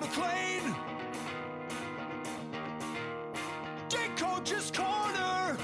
[0.00, 0.74] McLean.
[3.88, 5.56] Dick Coach's Corner.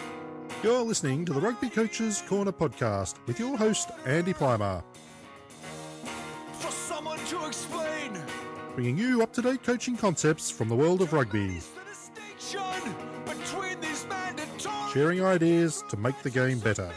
[0.62, 4.82] You're listening to the Rugby Coaches Corner podcast with your host, Andy Plymer,
[6.54, 8.18] For someone to explain.
[8.74, 12.94] bringing you up to date coaching concepts from the world of rugby, The distinction
[13.24, 16.90] between these mandatory sharing ideas to make the game better.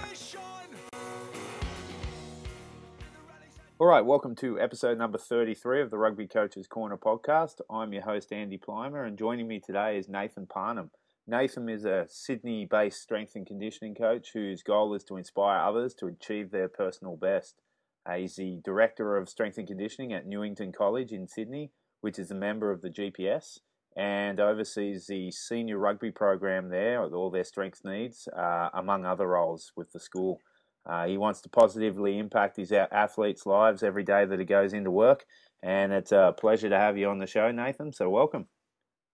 [3.81, 7.61] All right, welcome to episode number 33 of the Rugby Coaches Corner podcast.
[7.69, 10.91] I'm your host, Andy Plymer, and joining me today is Nathan Parnham.
[11.25, 15.93] Nathan is a Sydney based strength and conditioning coach whose goal is to inspire others
[15.93, 17.61] to achieve their personal best.
[18.05, 22.31] Uh, he's the director of strength and conditioning at Newington College in Sydney, which is
[22.31, 23.59] a member of the GPS,
[23.95, 29.27] and oversees the senior rugby program there, with all their strength needs, uh, among other
[29.27, 30.41] roles with the school.
[30.89, 34.89] Uh, he wants to positively impact his athletes' lives every day that he goes into
[34.89, 35.25] work.
[35.61, 37.91] And it's a pleasure to have you on the show, Nathan.
[37.93, 38.47] So welcome.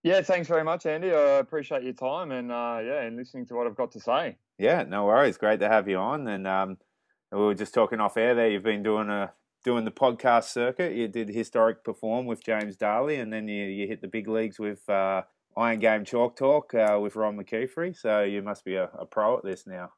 [0.03, 1.11] Yeah, thanks very much, Andy.
[1.11, 4.37] I appreciate your time and uh, yeah, and listening to what I've got to say.
[4.59, 5.37] Yeah, no worries.
[5.37, 6.27] Great to have you on.
[6.27, 6.77] And um,
[7.31, 8.49] we were just talking off air there.
[8.49, 10.93] You've been doing a doing the podcast circuit.
[10.93, 14.59] You did historic perform with James Darley, and then you, you hit the big leagues
[14.59, 15.23] with uh,
[15.57, 17.97] Iron Game Chalk Talk uh, with Ron McKeefery.
[17.97, 19.89] So you must be a, a pro at this now.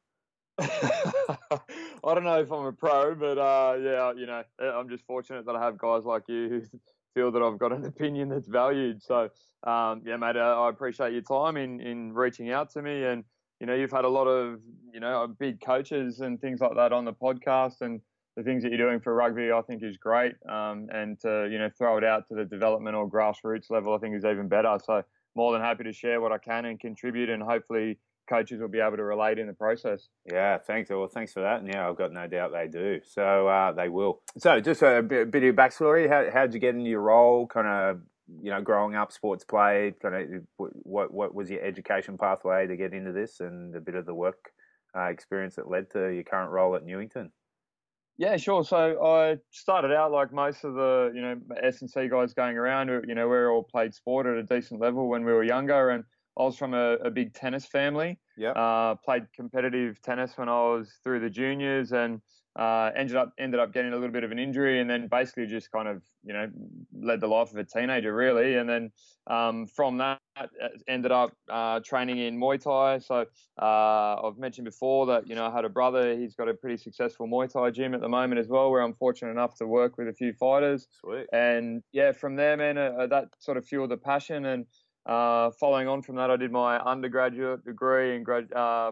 [0.60, 5.46] I don't know if I'm a pro, but uh, yeah, you know, I'm just fortunate
[5.46, 6.80] that I have guys like you who
[7.14, 9.02] feel that I've got an opinion that's valued.
[9.04, 9.30] So
[9.64, 13.24] um, yeah, mate, uh, I appreciate your time in in reaching out to me, and
[13.60, 14.60] you know, you've had a lot of
[14.94, 18.02] you know big coaches and things like that on the podcast, and
[18.36, 20.34] the things that you're doing for rugby, I think is great.
[20.48, 23.98] Um, and to you know throw it out to the development or grassroots level, I
[23.98, 24.78] think is even better.
[24.84, 25.04] So
[25.36, 28.80] more than happy to share what I can and contribute, and hopefully coaches will be
[28.80, 30.10] able to relate in the process.
[30.26, 30.90] Yeah, thanks.
[30.90, 31.62] Well, thanks for that.
[31.62, 33.00] And yeah, I've got no doubt they do.
[33.04, 34.22] So uh, they will.
[34.38, 36.08] So just a bit, bit of your backstory.
[36.10, 37.48] How how did you get into your role?
[37.48, 38.02] Kind of,
[38.42, 40.00] you know, growing up, sports played.
[40.00, 43.96] Kind of, what what was your education pathway to get into this, and a bit
[43.96, 44.52] of the work
[44.96, 47.32] uh, experience that led to your current role at Newington.
[48.20, 48.64] Yeah, sure.
[48.64, 52.58] So I started out like most of the, you know, S and C guys going
[52.58, 52.88] around.
[53.08, 56.04] You know, we all played sport at a decent level when we were younger, and
[56.38, 58.20] I was from a, a big tennis family.
[58.38, 58.52] Yeah.
[58.52, 62.22] Uh, played competitive tennis when I was through the juniors, and
[62.56, 65.48] uh, ended up ended up getting a little bit of an injury, and then basically
[65.48, 66.48] just kind of, you know,
[66.94, 68.92] led the life of a teenager really, and then
[69.28, 70.20] um, from that
[70.88, 73.00] ended up uh, training in Muay Thai.
[73.00, 73.26] So
[73.62, 76.16] uh, I've mentioned before that you know I had a brother.
[76.16, 78.94] He's got a pretty successful Muay Thai gym at the moment as well, where I'm
[78.94, 80.88] fortunate enough to work with a few fighters.
[81.02, 81.26] Sweet.
[81.34, 84.46] And yeah, from there, man, uh, that sort of fueled the passion.
[84.46, 84.66] And
[85.08, 88.92] uh, following on from that, I did my undergraduate degree and grad, uh,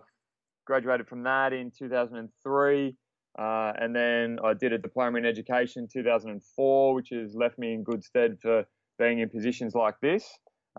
[0.66, 2.96] graduated from that in 2003.
[3.38, 7.74] Uh, and then I did a diploma in education in 2004, which has left me
[7.74, 8.66] in good stead for
[8.98, 10.26] being in positions like this.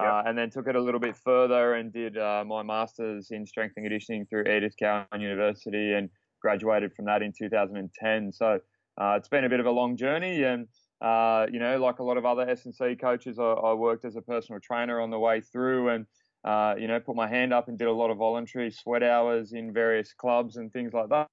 [0.01, 0.09] Yep.
[0.09, 3.47] Uh, and then took it a little bit further and did uh, my master's in
[3.47, 6.11] strength and conditioning through Edith Cowan University and
[6.41, 8.33] graduated from that in 2010.
[8.33, 8.59] So
[8.99, 10.67] uh, it's been a bit of a long journey, and
[11.01, 14.05] uh, you know, like a lot of other S and C coaches, I, I, worked
[14.05, 16.07] as a personal trainer on the way through, and
[16.45, 19.53] uh, you know, put my hand up and did a lot of voluntary sweat hours
[19.53, 21.29] in various clubs and things like that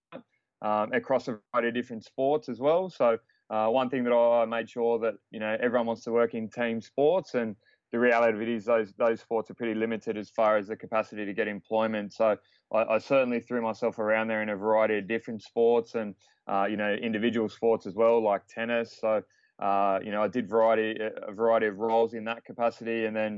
[0.63, 2.89] um, across a variety of different sports as well.
[2.89, 3.17] So
[3.49, 6.49] uh, one thing that I made sure that you know everyone wants to work in
[6.49, 7.55] team sports and
[7.91, 10.75] the reality of it is those those sports are pretty limited as far as the
[10.75, 12.11] capacity to get employment.
[12.11, 12.37] So
[12.73, 16.15] I, I certainly threw myself around there in a variety of different sports and
[16.47, 18.97] uh, you know individual sports as well, like tennis.
[18.99, 19.21] So
[19.67, 20.89] uh, you know I did variety
[21.29, 23.33] a variety of roles in that capacity, and then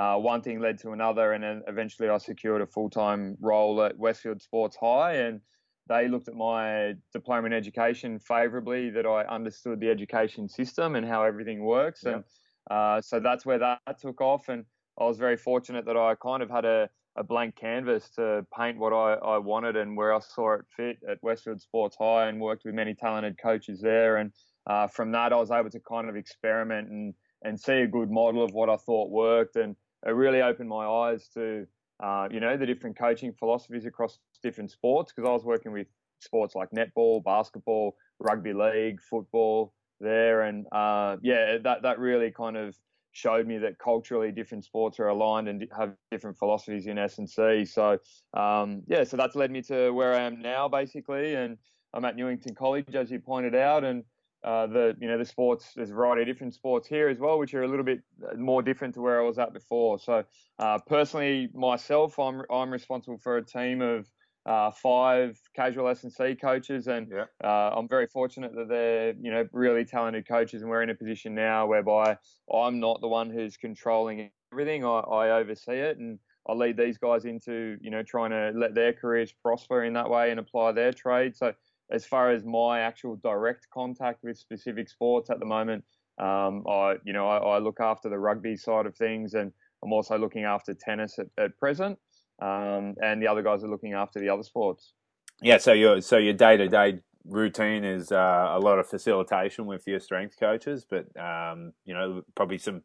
[0.00, 3.74] uh, one thing led to another, and then eventually I secured a full time role
[3.82, 5.40] at Westfield Sports High and.
[5.88, 11.04] They looked at my diploma in education favourably, that I understood the education system and
[11.04, 12.12] how everything works, Yeah.
[12.12, 12.24] and
[12.70, 14.64] uh, so that's where that took off, and
[15.00, 18.78] I was very fortunate that I kind of had a, a blank canvas to paint
[18.78, 22.40] what I, I wanted and where I saw it fit at Westfield Sports High, and
[22.40, 24.18] worked with many talented coaches there.
[24.18, 24.30] And
[24.66, 28.10] uh, from that, I was able to kind of experiment and and see a good
[28.10, 29.74] model of what I thought worked, and
[30.06, 31.66] it really opened my eyes to
[32.02, 35.86] uh, you know the different coaching philosophies across different sports because I was working with
[36.20, 42.56] sports like netball, basketball, rugby league, football there, and uh, yeah, that that really kind
[42.56, 42.76] of
[43.12, 47.28] showed me that culturally different sports are aligned and have different philosophies in S and
[47.28, 47.64] C.
[47.64, 47.98] So
[48.34, 51.58] um, yeah, so that's led me to where I am now basically, and
[51.92, 54.04] I'm at Newington College as you pointed out, and
[54.42, 57.38] uh, the you know the sports there's a variety of different sports here as well,
[57.38, 58.00] which are a little bit
[58.36, 59.98] more different to where I was at before.
[59.98, 60.24] So
[60.58, 64.10] uh, personally, myself, I'm I'm responsible for a team of
[64.46, 67.26] uh, five casual S&C coaches, and Yeah.
[67.44, 70.94] uh, I'm very fortunate that they're you know really talented coaches, and we're in a
[70.94, 72.16] position now whereby
[72.52, 74.84] I'm not the one who's controlling everything.
[74.84, 78.74] I, I oversee it, and I lead these guys into you know trying to let
[78.74, 81.36] their careers prosper in that way and apply their trade.
[81.36, 81.52] So
[81.90, 85.84] as far as my actual direct contact with specific sports at the moment,
[86.18, 89.52] um, I you know I, I look after the rugby side of things, and
[89.82, 91.98] I'm also looking after tennis at, at present.
[92.40, 94.94] Um, and the other guys are looking after the other sports.
[95.42, 99.66] Yeah, so your so your day to day routine is uh, a lot of facilitation
[99.66, 102.82] with your strength coaches, but um, you know probably some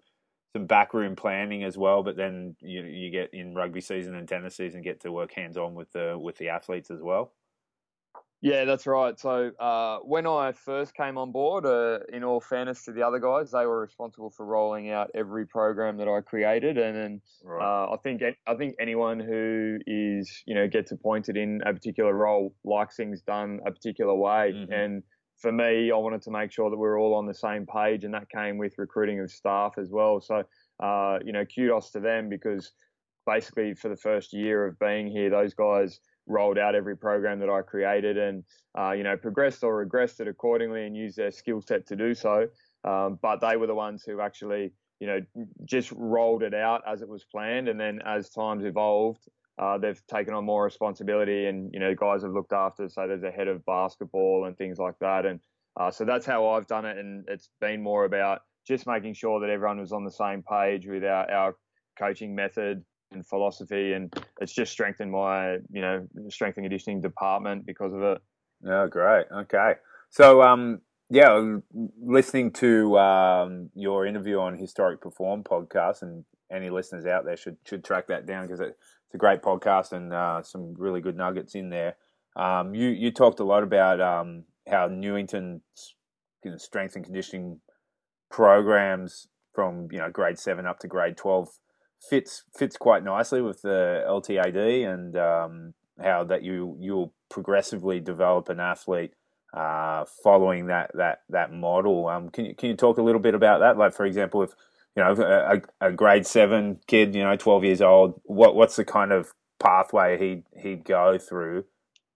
[0.53, 2.03] some backroom planning as well.
[2.03, 5.57] But then you you get in rugby season and tennis season get to work hands
[5.57, 7.33] on with the with the athletes as well.
[8.41, 9.19] Yeah, that's right.
[9.19, 13.17] So uh, when I first came on board, uh, in all fairness to the other
[13.19, 17.21] guys, they were responsible for rolling out every program that I created, and then
[17.59, 22.13] uh, I think I think anyone who is you know gets appointed in a particular
[22.13, 24.53] role likes things done a particular way.
[24.53, 24.71] Mhm.
[24.71, 25.03] And
[25.37, 28.03] for me, I wanted to make sure that we are all on the same page,
[28.03, 30.21] and that came with recruiting of staff as well.
[30.21, 30.43] So
[30.81, 32.71] uh, you know, kudos to them because
[33.25, 37.49] basically for the first year of being here, those guys rolled out every program that
[37.49, 38.43] I created and
[38.77, 42.13] uh, you know progressed or regressed it accordingly and used their skill set to do
[42.13, 42.47] so.
[42.83, 45.19] Um, but they were the ones who actually you know
[45.65, 49.21] just rolled it out as it was planned, and then as times evolved.
[49.57, 52.89] Uh, they've taken on more responsibility, and you know, guys have looked after.
[52.89, 55.39] So there's a head of basketball and things like that, and
[55.79, 56.97] uh, so that's how I've done it.
[56.97, 60.87] And it's been more about just making sure that everyone was on the same page
[60.87, 61.55] with our, our
[61.97, 62.83] coaching method
[63.15, 68.01] and philosophy, and it's just strengthened my, you know, strength and conditioning department because of
[68.01, 68.21] it.
[68.67, 69.25] Oh, great.
[69.31, 69.73] Okay.
[70.09, 71.57] So, um, yeah,
[72.01, 77.57] listening to um, your interview on Historic Perform podcast, and any listeners out there should
[77.65, 81.17] should track that down because it, it's a great podcast and uh, some really good
[81.17, 81.95] nuggets in there.
[82.35, 85.61] Um, you you talked a lot about um, how Newington's
[86.43, 87.59] you know, strength and conditioning
[88.31, 91.49] programs from you know grade seven up to grade twelve
[92.09, 98.49] fits fits quite nicely with the LTAD and um, how that you you'll progressively develop
[98.49, 99.13] an athlete
[99.53, 102.07] uh, following that that that model.
[102.07, 103.77] Um, can you can you talk a little bit about that?
[103.77, 104.51] Like for example, if
[104.95, 108.85] you know a, a grade seven kid, you know, twelve years old, what what's the
[108.85, 111.65] kind of pathway he he'd go through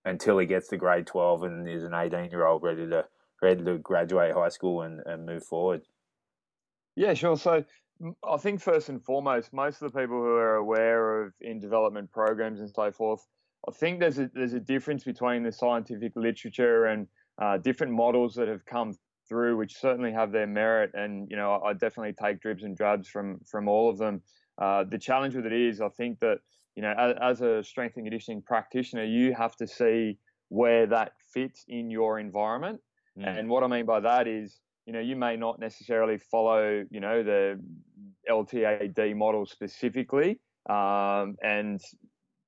[0.03, 3.05] until he gets to grade twelve and is an eighteen year old ready to
[3.41, 5.81] ready to graduate high school and, and move forward.
[6.95, 7.37] Yeah, sure.
[7.37, 7.63] So
[8.27, 12.11] I think first and foremost, most of the people who are aware of in development
[12.11, 13.25] programs and so forth,
[13.67, 17.07] I think there's a there's a difference between the scientific literature and
[17.41, 18.93] uh, different models that have come
[19.27, 20.91] through, which certainly have their merit.
[20.93, 24.21] And you know, I definitely take dribs and drabs from from all of them.
[24.57, 26.39] Uh, the challenge with it is, I think that
[26.75, 30.17] you know, as, as a strength and conditioning practitioner, you have to see
[30.47, 32.79] where that fits in your environment.
[33.17, 33.39] Mm.
[33.39, 36.99] And what I mean by that is, you know, you may not necessarily follow, you
[36.99, 37.59] know, the
[38.29, 40.39] LTAD model specifically,
[40.69, 41.81] um, and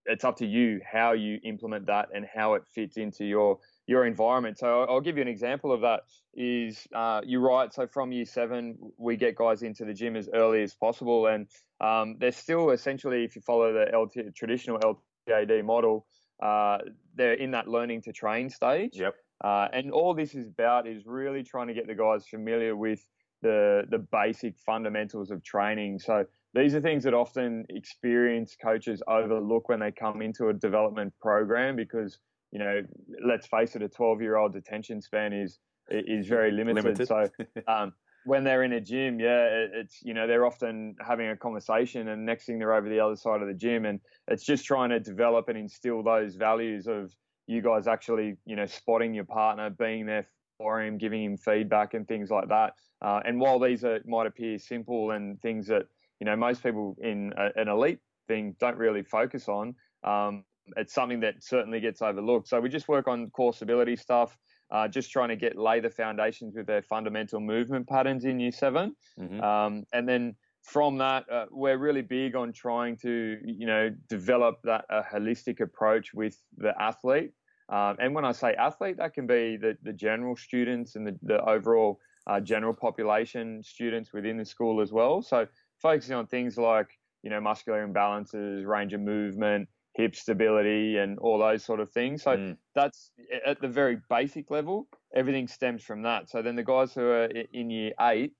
[0.05, 4.05] it's up to you how you implement that and how it fits into your your
[4.05, 4.57] environment.
[4.57, 6.01] So I'll give you an example of that.
[6.33, 7.73] Is uh, you're right.
[7.73, 11.47] So from year seven, we get guys into the gym as early as possible, and
[11.81, 16.05] um, they're still essentially, if you follow the LT, traditional LTAD model,
[16.41, 16.77] uh,
[17.15, 18.91] they're in that learning to train stage.
[18.93, 19.15] Yep.
[19.43, 23.03] Uh, and all this is about is really trying to get the guys familiar with
[23.41, 25.99] the the basic fundamentals of training.
[25.99, 31.13] So these are things that often experienced coaches overlook when they come into a development
[31.21, 32.19] program because
[32.51, 32.81] you know,
[33.25, 36.83] let's face it, a 12 year old attention span is is very limited.
[36.83, 37.07] limited.
[37.07, 37.27] So
[37.67, 37.93] um,
[38.25, 42.25] when they're in a gym, yeah, it's you know they're often having a conversation, and
[42.25, 44.99] next thing they're over the other side of the gym, and it's just trying to
[44.99, 47.13] develop and instill those values of
[47.47, 50.27] you guys actually you know spotting your partner, being there
[50.61, 52.73] for him, giving him feedback and things like that.
[53.01, 55.83] Uh, and while these are, might appear simple and things that
[56.19, 60.43] you know most people in a, an elite thing don't really focus on, um,
[60.77, 62.47] it's something that certainly gets overlooked.
[62.47, 64.37] So we just work on core stability stuff,
[64.69, 68.51] uh, just trying to get lay the foundations with their fundamental movement patterns in year
[68.51, 69.41] 7 mm-hmm.
[69.41, 74.59] um, and then from that, uh, we're really big on trying to you know develop
[74.63, 77.31] that a holistic approach with the athlete.
[77.71, 81.17] Um, and when I say athlete, that can be the, the general students and the,
[81.23, 85.21] the overall uh, general population students within the school as well.
[85.21, 85.47] So
[85.81, 86.89] focusing on things like
[87.23, 92.23] you know muscular imbalances, range of movement, hip stability and all those sort of things.
[92.23, 92.57] So Mm.
[92.75, 93.11] that's
[93.45, 96.29] at the very basic level, everything stems from that.
[96.29, 98.33] So then the guys who are in year eight,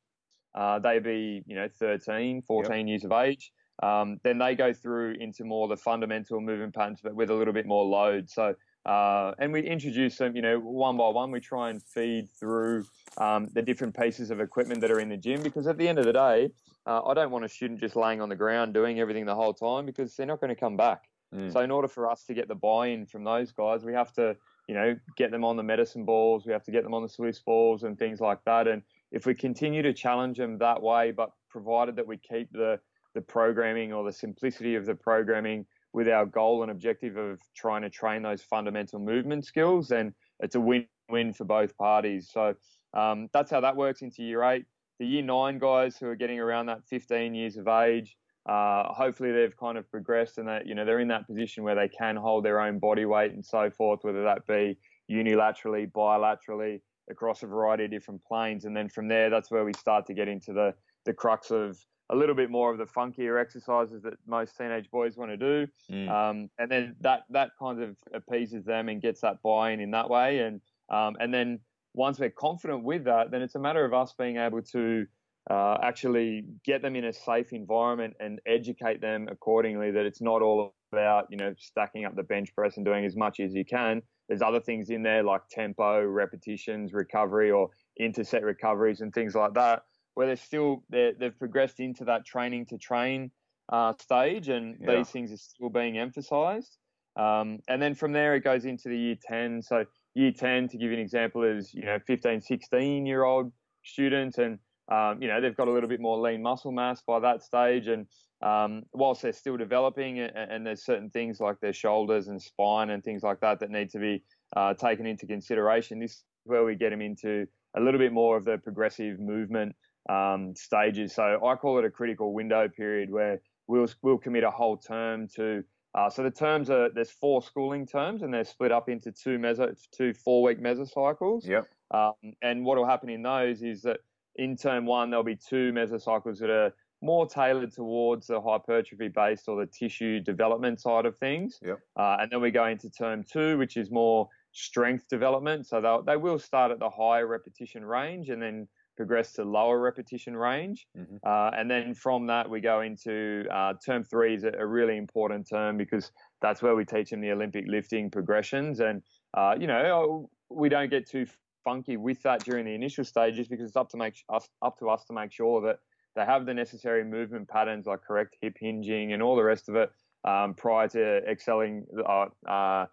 [0.56, 3.52] uh, they be, you know, 13, 14 years of age.
[3.84, 7.54] um, then they go through into more the fundamental movement patterns, but with a little
[7.54, 8.30] bit more load.
[8.30, 8.54] So,
[8.86, 11.32] uh, and we introduce them, you know, one by one.
[11.32, 12.86] We try and feed through
[13.18, 16.00] um, the different pieces of equipment that are in the gym because at the end
[16.00, 16.50] of the day,
[16.88, 19.54] uh, I don't want a student just laying on the ground doing everything the whole
[19.54, 21.04] time because they're not going to come back.
[21.34, 21.54] Mm.
[21.54, 24.36] So, in order for us to get the buy-in from those guys, we have to,
[24.68, 26.46] you know, get them on the medicine balls.
[26.46, 28.68] We have to get them on the Swiss balls and things like that.
[28.68, 32.80] And if we continue to challenge them that way, but provided that we keep the
[33.14, 37.82] the programming or the simplicity of the programming with our goal and objective of trying
[37.82, 42.30] to train those fundamental movement skills, then it's a win-win for both parties.
[42.32, 42.56] So
[42.94, 44.66] um, that's how that works into year eight.
[45.00, 48.16] The year nine guys who are getting around that 15 years of age,
[48.48, 51.76] uh, hopefully they've kind of progressed and that you know they're in that position where
[51.76, 54.78] they can hold their own body weight and so forth, whether that be
[55.12, 58.66] unilaterally, bilaterally, across a variety of different planes.
[58.66, 60.74] And then from there, that's where we start to get into the
[61.06, 61.78] the crux of
[62.12, 65.68] a little bit more of the funkier exercises that most teenage boys want to do,
[65.90, 66.10] mm.
[66.10, 70.10] um, and then that that kind of appeases them and gets that buy-in in that
[70.10, 71.60] way, and um, and then
[71.94, 75.06] once we're confident with that, then it's a matter of us being able to
[75.50, 79.92] uh, actually get them in a safe environment and educate them accordingly.
[79.92, 83.16] That it's not all about you know stacking up the bench press and doing as
[83.16, 84.02] much as you can.
[84.28, 89.54] There's other things in there like tempo, repetitions, recovery, or interset recoveries and things like
[89.54, 93.32] that where they're still they have progressed into that training to train
[93.72, 94.98] uh, stage, and yeah.
[94.98, 96.78] these things are still being emphasised.
[97.16, 99.62] Um, and then from there, it goes into the year 10.
[99.62, 103.52] So year 10, to give you an example, is you know 15, 16 year old
[103.84, 104.60] students, and
[104.92, 107.88] um, you know they've got a little bit more lean muscle mass by that stage,
[107.88, 108.08] and
[108.42, 112.90] um, whilst they're still developing, and, and, there's certain things like their shoulders and spine
[112.90, 114.24] and things like that that need to be
[114.56, 116.00] uh, taken into consideration.
[116.00, 117.46] This is where we get them into
[117.78, 119.76] a little bit more of the progressive movement
[120.10, 121.14] um, stages.
[121.14, 125.28] So I call it a critical window period where we'll we'll commit a whole term
[125.36, 125.64] to.
[125.94, 129.38] Uh, so the terms are there's four schooling terms and they're split up into two
[129.38, 131.46] meso two four week mesocycles.
[131.46, 131.68] Yep.
[131.94, 133.98] Um, and what will happen in those is that
[134.38, 139.48] in term one there'll be two mesocycles that are more tailored towards the hypertrophy based
[139.48, 141.60] or the tissue development side of things.
[141.66, 141.80] Yep.
[141.98, 145.66] Uh, and then we go into term two, which is more strength development.
[145.66, 148.68] So they'll, they will start at the higher repetition range and then
[148.98, 150.88] progress to lower repetition range.
[150.98, 151.18] Mm-hmm.
[151.26, 155.48] Uh, and then from that, we go into uh, term three is a really important
[155.50, 158.80] term because that's where we teach them the Olympic lifting progressions.
[158.80, 159.02] And,
[159.36, 161.26] uh, you know, we don't get too
[161.64, 164.90] funky with that during the initial stages because it's up to make us up to
[164.90, 165.78] us to make sure that
[166.16, 169.76] they have the necessary movement patterns like correct hip hinging and all the rest of
[169.76, 169.92] it
[170.26, 172.86] um, prior to excelling uh, uh,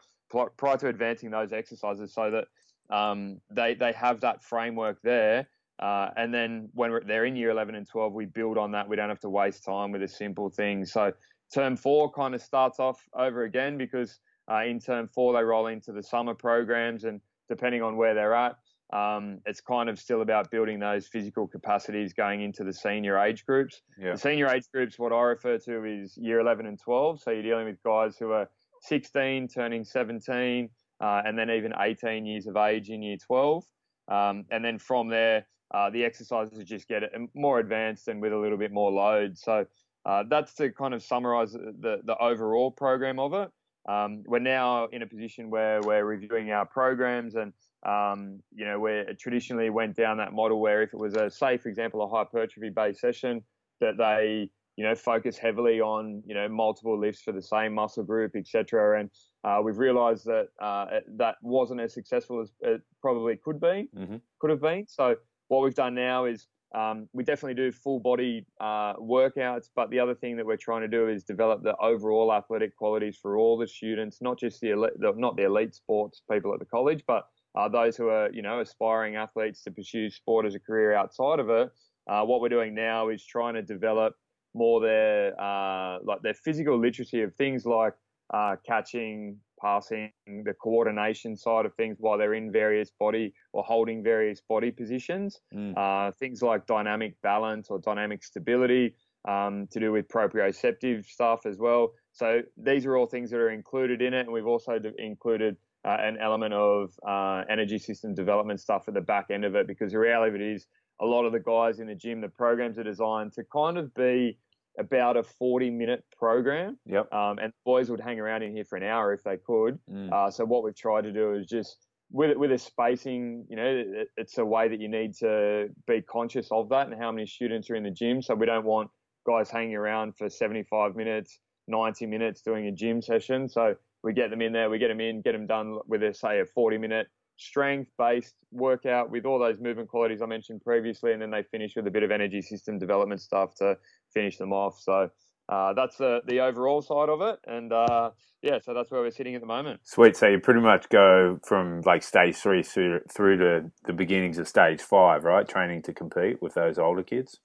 [0.56, 5.48] prior to advancing those exercises so that um, they they have that framework there
[5.80, 8.88] uh, and then when they're in year 11 and 12, we build on that.
[8.88, 10.84] We don't have to waste time with a simple thing.
[10.84, 11.12] So
[11.54, 14.18] term four kind of starts off over again because
[14.50, 17.04] uh, in term four, they roll into the summer programs.
[17.04, 18.56] And depending on where they're at,
[18.92, 23.44] um, it's kind of still about building those physical capacities going into the senior age
[23.44, 23.82] groups.
[24.00, 24.12] Yeah.
[24.12, 27.20] The senior age groups, what I refer to is year 11 and 12.
[27.20, 28.48] So you're dealing with guys who are
[28.82, 30.70] 16, turning 17,
[31.00, 33.64] uh, and then even 18 years of age in year 12.
[34.10, 37.02] Um, and then from there, uh, the exercises just get
[37.34, 39.36] more advanced and with a little bit more load.
[39.38, 39.66] So
[40.06, 43.50] uh, that's to kind of summarize the, the overall program of it.
[43.88, 47.52] Um, we're now in a position where we're reviewing our programs and
[47.86, 51.56] um, you know, we traditionally went down that model where if it was a, say,
[51.56, 53.42] for example, a hypertrophy based session,
[53.80, 58.02] that they, you know, focus heavily on, you know, multiple lifts for the same muscle
[58.02, 59.00] group, etc.
[59.00, 59.10] And
[59.44, 64.16] uh, we've realised that uh, that wasn't as successful as it probably could be, mm-hmm.
[64.40, 64.86] could have been.
[64.88, 65.14] So
[65.48, 69.98] what we've done now is um, we definitely do full body uh, workouts, but the
[69.98, 73.56] other thing that we're trying to do is develop the overall athletic qualities for all
[73.56, 77.02] the students, not just the, elite, the not the elite sports people at the college,
[77.06, 77.24] but
[77.56, 81.40] uh, those who are you know aspiring athletes to pursue sport as a career outside
[81.40, 81.70] of it.
[82.06, 84.14] Uh, what we're doing now is trying to develop
[84.54, 87.94] more their uh, like their physical literacy of things like
[88.34, 94.02] uh, catching, passing, the coordination side of things while they're in various body or holding
[94.02, 95.40] various body positions.
[95.54, 95.76] Mm.
[95.76, 98.94] Uh, things like dynamic balance or dynamic stability
[99.26, 101.92] um, to do with proprioceptive stuff as well.
[102.12, 105.96] So these are all things that are included in it, and we've also included uh,
[106.00, 109.92] an element of uh, energy system development stuff at the back end of it because
[109.92, 110.66] the reality of it is
[111.00, 113.94] a lot of the guys in the gym, the programs are designed to kind of
[113.94, 114.36] be
[114.78, 116.78] about a 40 minute program.
[116.86, 117.12] Yep.
[117.12, 119.78] Um, and boys would hang around in here for an hour if they could.
[119.90, 120.12] Mm.
[120.12, 123.66] Uh, so what we've tried to do is just with with a spacing, you know,
[123.66, 127.26] it, it's a way that you need to be conscious of that and how many
[127.26, 128.22] students are in the gym.
[128.22, 128.90] So we don't want
[129.26, 133.48] guys hanging around for 75 minutes, 90 minutes doing a gym session.
[133.48, 136.14] So we get them in there, we get them in, get them done with a
[136.14, 137.08] say a 40 minute
[137.38, 141.76] strength based workout with all those movement qualities I mentioned previously, and then they finish
[141.76, 143.76] with a bit of energy system development stuff to
[144.12, 144.80] finish them off.
[144.80, 145.10] So
[145.48, 148.10] uh, that's the the overall side of it, and uh,
[148.42, 149.80] yeah, so that's where we're sitting at the moment.
[149.84, 150.16] Sweet.
[150.16, 154.46] So you pretty much go from like stage three through, through to the beginnings of
[154.46, 155.48] stage five, right?
[155.48, 157.40] Training to compete with those older kids.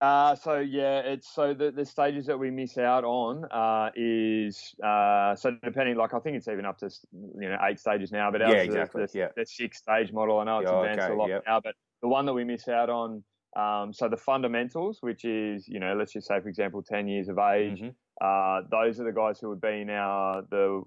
[0.00, 4.74] Uh, so yeah, it's so the, the stages that we miss out on uh, is
[4.84, 8.30] uh, so depending, like I think it's even up to you know eight stages now,
[8.30, 9.02] but yeah, exactly.
[9.02, 9.28] the, the, yeah.
[9.36, 10.38] the six stage model.
[10.38, 11.44] I know it's Yeah, advanced okay, a lot yep.
[11.46, 13.24] now, but the one that we miss out on,
[13.56, 17.28] um, so the fundamentals, which is you know let's just say for example ten years
[17.28, 17.94] of age, Mhm.
[18.20, 20.82] uh, those are the guys who would be in our the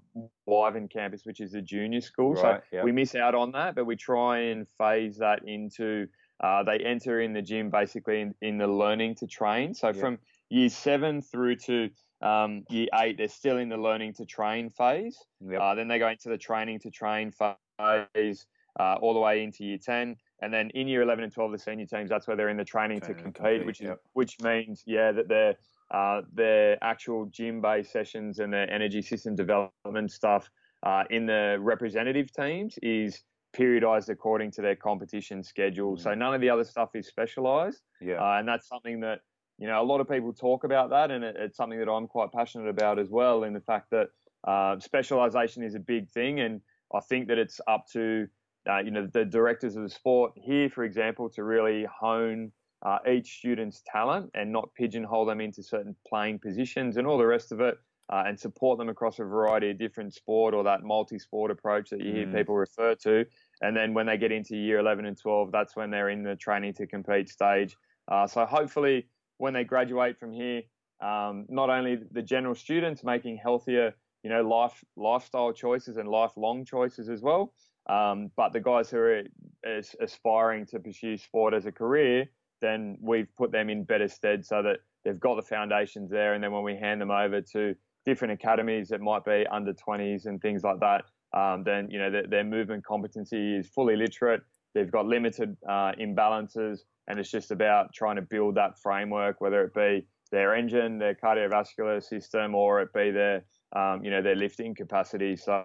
[0.46, 2.34] Wyvern campus, which is the junior school.
[2.34, 2.84] Right, so yep.
[2.84, 6.06] we miss out on that, but we try and phase that into
[6.40, 9.74] uh, they enter in the gym basically in, in the learning to train.
[9.74, 10.00] So Yeah.
[10.00, 11.90] from year seven through to
[12.22, 15.22] um, year eight, they're still in the learning to train phase.
[15.40, 15.60] Yep.
[15.60, 18.46] Uh, then they go into the training to train phase
[18.78, 20.16] uh, all the way into year 10.
[20.42, 22.64] And then in year 11 and 12, the senior teams, that's where they're in the
[22.64, 24.00] training, Training to compete, compete, which is yep.
[24.14, 25.56] which means, yeah, that their
[25.90, 30.48] uh, their actual gym-based sessions and their energy system development stuff
[30.84, 35.96] uh, in the representative teams is periodized according to their competition schedule.
[35.96, 37.82] So none of the other stuff is specialized.
[38.00, 38.14] yeah.
[38.14, 39.20] Uh, and that's something that,
[39.58, 41.10] you know, a lot of people talk about that.
[41.10, 44.08] And it, it's something that I'm quite passionate about as well, in the fact that
[44.46, 46.40] uh, specialization is a big thing.
[46.40, 46.60] And
[46.94, 48.28] I think that it's up to,
[48.68, 52.52] uh, you know, the directors of the sport here, for example, to really hone
[52.84, 57.26] uh, each student's talent and not pigeonhole them into certain playing positions and all the
[57.26, 57.76] rest of it.
[58.12, 62.00] Uh, and support them across a variety of different sport or that multi-sport approach that
[62.00, 62.34] you hear Mm.
[62.34, 63.24] people refer to.
[63.60, 66.34] And then when they get into year 11 and 12, that's when they're in the
[66.34, 67.76] training to compete stage.
[68.08, 70.62] Uh, so hopefully, when they graduate from here,
[71.00, 76.64] um, not only the general students making healthier, you know, life lifestyle choices and lifelong
[76.64, 77.52] choices as well,
[77.88, 79.22] um, but the guys who are
[79.64, 82.26] as, aspiring to pursue sport as a career,
[82.60, 86.34] then we've put them in better stead so that they've got the foundations there.
[86.34, 87.74] And then when we hand them over to
[88.06, 92.10] different academies that might be under 20s and things like that, um, then you know
[92.10, 94.42] their, their movement competency is fully literate.
[94.74, 99.62] They've got limited uh, imbalances, and it's just about trying to build that framework, whether
[99.64, 103.44] it be their engine, their cardiovascular system, or it be their
[103.76, 105.36] um, you know their lifting capacity.
[105.36, 105.64] So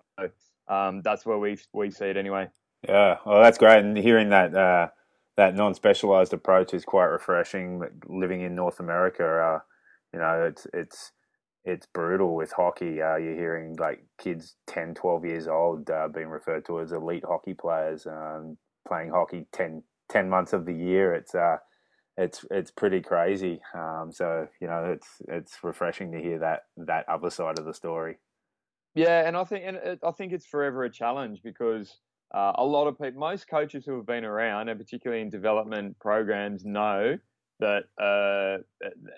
[0.67, 2.47] um, that's where we we see it anyway.
[2.87, 3.79] Yeah, well, that's great.
[3.79, 4.89] And hearing that uh,
[5.37, 7.81] that non-specialized approach is quite refreshing.
[8.07, 9.59] Living in North America, uh,
[10.13, 11.11] you know, it's it's
[11.65, 13.01] it's brutal with hockey.
[13.01, 17.25] Uh, you're hearing like kids 10, 12 years old uh, being referred to as elite
[17.25, 21.13] hockey players, um, playing hockey 10, 10 months of the year.
[21.13, 21.57] It's uh,
[22.17, 23.61] it's it's pretty crazy.
[23.73, 27.73] Um, so you know, it's it's refreshing to hear that that other side of the
[27.73, 28.17] story.
[28.95, 31.99] Yeah, and I think and it, I think it's forever a challenge because
[32.33, 35.99] uh, a lot of people, most coaches who have been around, and particularly in development
[35.99, 37.17] programs, know
[37.59, 38.63] that uh,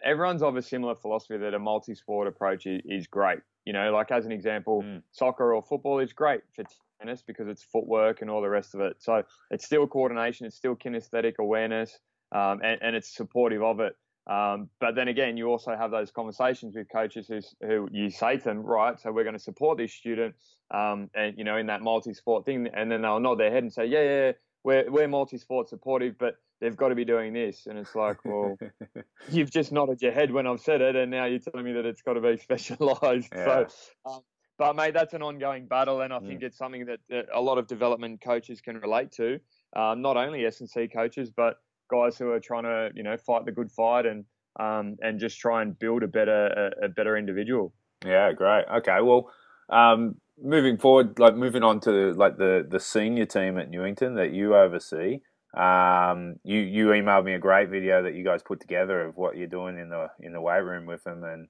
[0.03, 3.39] everyone's of a similar philosophy that a multi-sport approach is, is great.
[3.65, 5.03] You know, like as an example, Mm.
[5.11, 6.63] soccer or football is great for
[6.99, 9.01] tennis because it's footwork and all the rest of it.
[9.01, 11.99] So it's still coordination, it's still kinesthetic awareness,
[12.31, 13.95] um, and, and it's supportive of it.
[14.27, 18.37] Um, but then again, you also have those conversations with coaches who, who you say
[18.37, 20.35] to them, right, so we're going to support this student,
[20.73, 23.71] um, and you know, in that multi-sport thing, and then they'll nod their head and
[23.71, 24.31] say, yeah, yeah,
[24.63, 28.57] we're we're multi-sport supportive, but they've got to be doing this, and it's like, well,
[29.29, 31.85] you've just nodded your head when I've said it, and now you're telling me that
[31.85, 33.29] it's got to be specialised.
[33.33, 33.45] Yeah.
[33.45, 33.67] So,
[34.05, 34.19] um,
[34.57, 37.59] but mate, that's an ongoing battle, and I think it's something that, that a lot
[37.59, 39.39] of development coaches can relate to.
[39.75, 43.17] Um, not only S and C coaches, but guys who are trying to, you know,
[43.17, 44.25] fight the good fight and
[44.59, 47.73] um, and just try and build a better a, a better individual.
[48.05, 48.65] Yeah, great.
[48.77, 49.31] Okay, well,
[49.69, 54.31] um, moving forward, like moving on to like the the senior team at Newington that
[54.31, 55.19] you oversee.
[55.55, 59.37] Um, you you emailed me a great video that you guys put together of what
[59.37, 61.47] you're doing in the in the weight room with them, and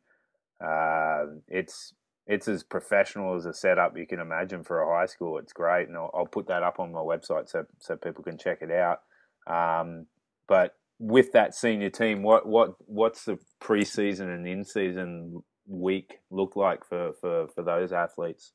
[0.62, 1.93] uh, it's
[2.26, 5.38] it's as professional as a setup you can imagine for a high school.
[5.38, 8.38] It's great, and I'll, I'll put that up on my website so so people can
[8.38, 9.02] check it out.
[9.47, 10.08] Um,
[10.48, 16.56] but with that senior team, what what what's the preseason and in season week look
[16.56, 18.54] like for, for, for those athletes?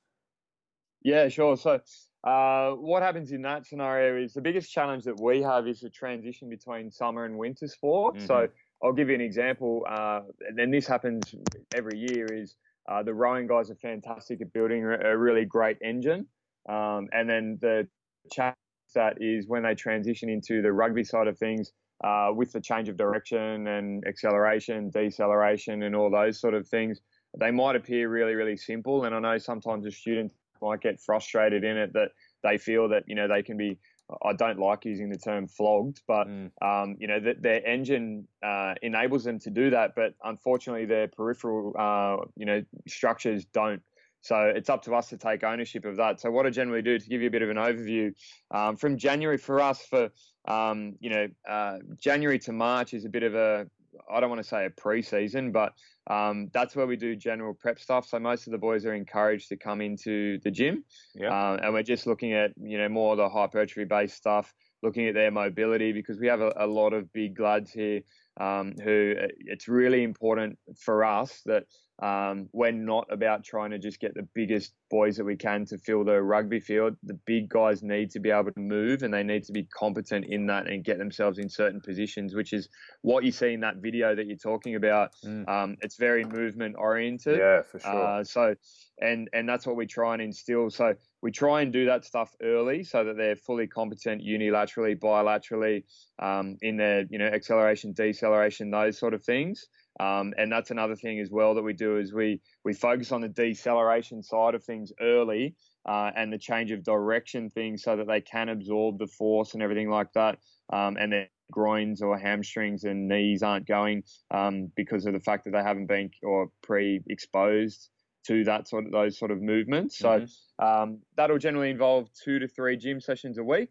[1.02, 1.56] Yeah, sure.
[1.56, 1.80] So,
[2.24, 5.90] uh, what happens in that scenario is the biggest challenge that we have is the
[5.90, 8.16] transition between summer and winter sport.
[8.16, 8.26] Mm-hmm.
[8.26, 8.48] So,
[8.82, 11.34] I'll give you an example, uh, and then this happens
[11.74, 12.26] every year.
[12.26, 12.56] Is
[12.90, 16.26] uh, the rowing guys are fantastic at building a really great engine,
[16.68, 17.86] um, and then the
[18.32, 18.56] challenge
[18.94, 21.72] that is when they transition into the rugby side of things.
[22.02, 27.00] Uh, with the change of direction and acceleration, deceleration, and all those sort of things,
[27.38, 29.04] they might appear really, really simple.
[29.04, 32.10] And I know sometimes a student might get frustrated in it that
[32.42, 33.78] they feel that you know they can be
[34.22, 36.50] I don't like using the term flogged, but mm.
[36.60, 41.08] um, you know that their engine uh, enables them to do that, but unfortunately their
[41.08, 43.82] peripheral uh, you know structures don't.
[44.22, 46.20] So it's up to us to take ownership of that.
[46.20, 48.14] So what I generally do to give you a bit of an overview
[48.52, 50.10] um, from January for us for
[50.48, 53.66] um, you know uh, January to March is a bit of a
[54.10, 55.74] I don't want to say a pre-season, but
[56.08, 58.06] um, that's where we do general prep stuff.
[58.06, 61.28] So most of the boys are encouraged to come into the gym, yeah.
[61.28, 65.08] Uh, and we're just looking at you know more of the hypertrophy based stuff, looking
[65.08, 68.00] at their mobility because we have a, a lot of big lads here
[68.40, 71.64] um, who uh, it's really important for us that
[72.00, 75.78] um, we're not about trying to just get the biggest boys that we can to
[75.78, 76.96] fill the rugby field.
[77.04, 80.26] The big guys need to be able to move and they need to be competent
[80.28, 82.68] in that and get themselves in certain positions, which is
[83.02, 85.10] what you see in that video that you're talking about.
[85.24, 85.48] Mm.
[85.48, 87.38] Um, it's very movement oriented.
[87.38, 88.06] Yeah, for sure.
[88.06, 88.54] Uh, so,
[89.00, 90.70] and and that's what we try and instill.
[90.70, 95.84] So we try and do that stuff early so that they're fully competent unilaterally, bilaterally,
[96.18, 99.68] um, in their you know acceleration, deceleration, those sort of things.
[100.00, 103.20] Um, and that's another thing as well that we do is we we focus on
[103.20, 105.54] the deceleration side of things early
[105.86, 109.62] uh, and the change of direction things so that they can absorb the force and
[109.62, 110.38] everything like that.
[110.72, 115.44] Um, and their groins or hamstrings and knees aren't going um, because of the fact
[115.44, 117.90] that they haven't been or pre-exposed
[118.26, 119.98] to that sort of those sort of movements.
[119.98, 120.64] So mm-hmm.
[120.64, 123.70] um, that'll generally involve two to three gym sessions a week.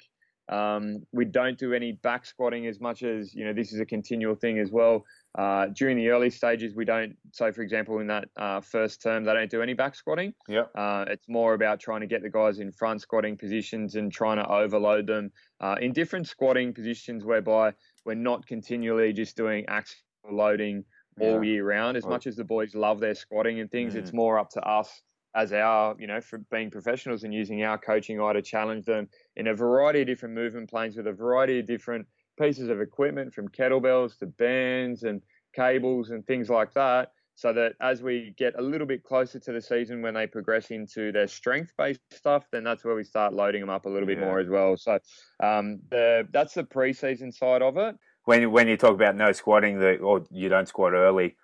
[0.50, 3.54] Um, we don't do any back squatting as much as you know.
[3.54, 5.06] This is a continual thing as well.
[5.38, 7.16] Uh, during the early stages, we don't.
[7.32, 10.34] So, for example, in that uh, first term, they don't do any back squatting.
[10.48, 10.64] Yeah.
[10.76, 14.38] Uh, it's more about trying to get the guys in front squatting positions and trying
[14.38, 17.74] to overload them uh, in different squatting positions, whereby
[18.06, 20.84] we're not continually just doing axial loading
[21.20, 21.52] all yeah.
[21.52, 21.98] year round.
[21.98, 23.98] As much as the boys love their squatting and things, mm.
[23.98, 25.02] it's more up to us
[25.36, 29.08] as our, you know, for being professionals and using our coaching eye to challenge them
[29.36, 32.06] in a variety of different movement planes with a variety of different
[32.40, 35.22] pieces of equipment from kettlebells to bands and
[35.56, 37.12] cables and things like that.
[37.36, 40.70] So that as we get a little bit closer to the season when they progress
[40.70, 44.06] into their strength based stuff, then that's where we start loading them up a little
[44.06, 44.26] bit yeah.
[44.26, 44.78] more as well.
[44.78, 45.00] So
[45.42, 47.96] um, the, that's the preseason side of it.
[48.26, 51.36] When, when you talk about no squatting the, or you don't squat early,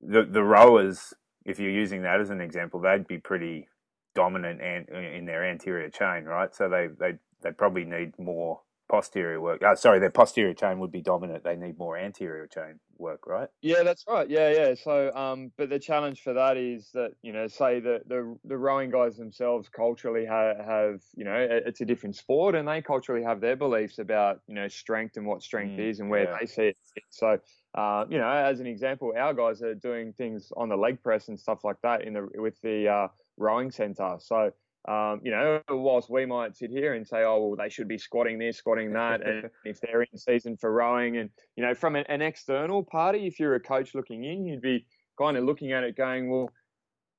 [0.00, 1.12] the, the rowers,
[1.46, 3.68] if you're using that as an example, they'd be pretty
[4.14, 6.54] dominant in their anterior chain, right?
[6.54, 9.62] So they they they probably need more posterior work.
[9.62, 11.44] Uh, sorry, their posterior chain would be dominant.
[11.44, 13.48] They need more anterior chain work, right?
[13.62, 14.28] Yeah, that's right.
[14.28, 14.74] Yeah, yeah.
[14.74, 18.56] So, um, but the challenge for that is that you know, say the the, the
[18.56, 23.24] rowing guys themselves culturally have, have you know, it's a different sport, and they culturally
[23.24, 26.36] have their beliefs about you know strength and what strength mm, is and where yeah.
[26.40, 26.76] they see it.
[27.10, 27.38] So.
[27.74, 31.28] Uh, you know, as an example, our guys are doing things on the leg press
[31.28, 34.16] and stuff like that in the with the uh, rowing center.
[34.18, 34.50] So
[34.88, 37.98] um, you know, whilst we might sit here and say, oh, well, they should be
[37.98, 41.96] squatting this, squatting that, and if they're in season for rowing, and you know, from
[41.96, 44.86] an, an, external party, if you're a coach looking in, you'd be
[45.18, 46.50] kind of looking at it, going, well,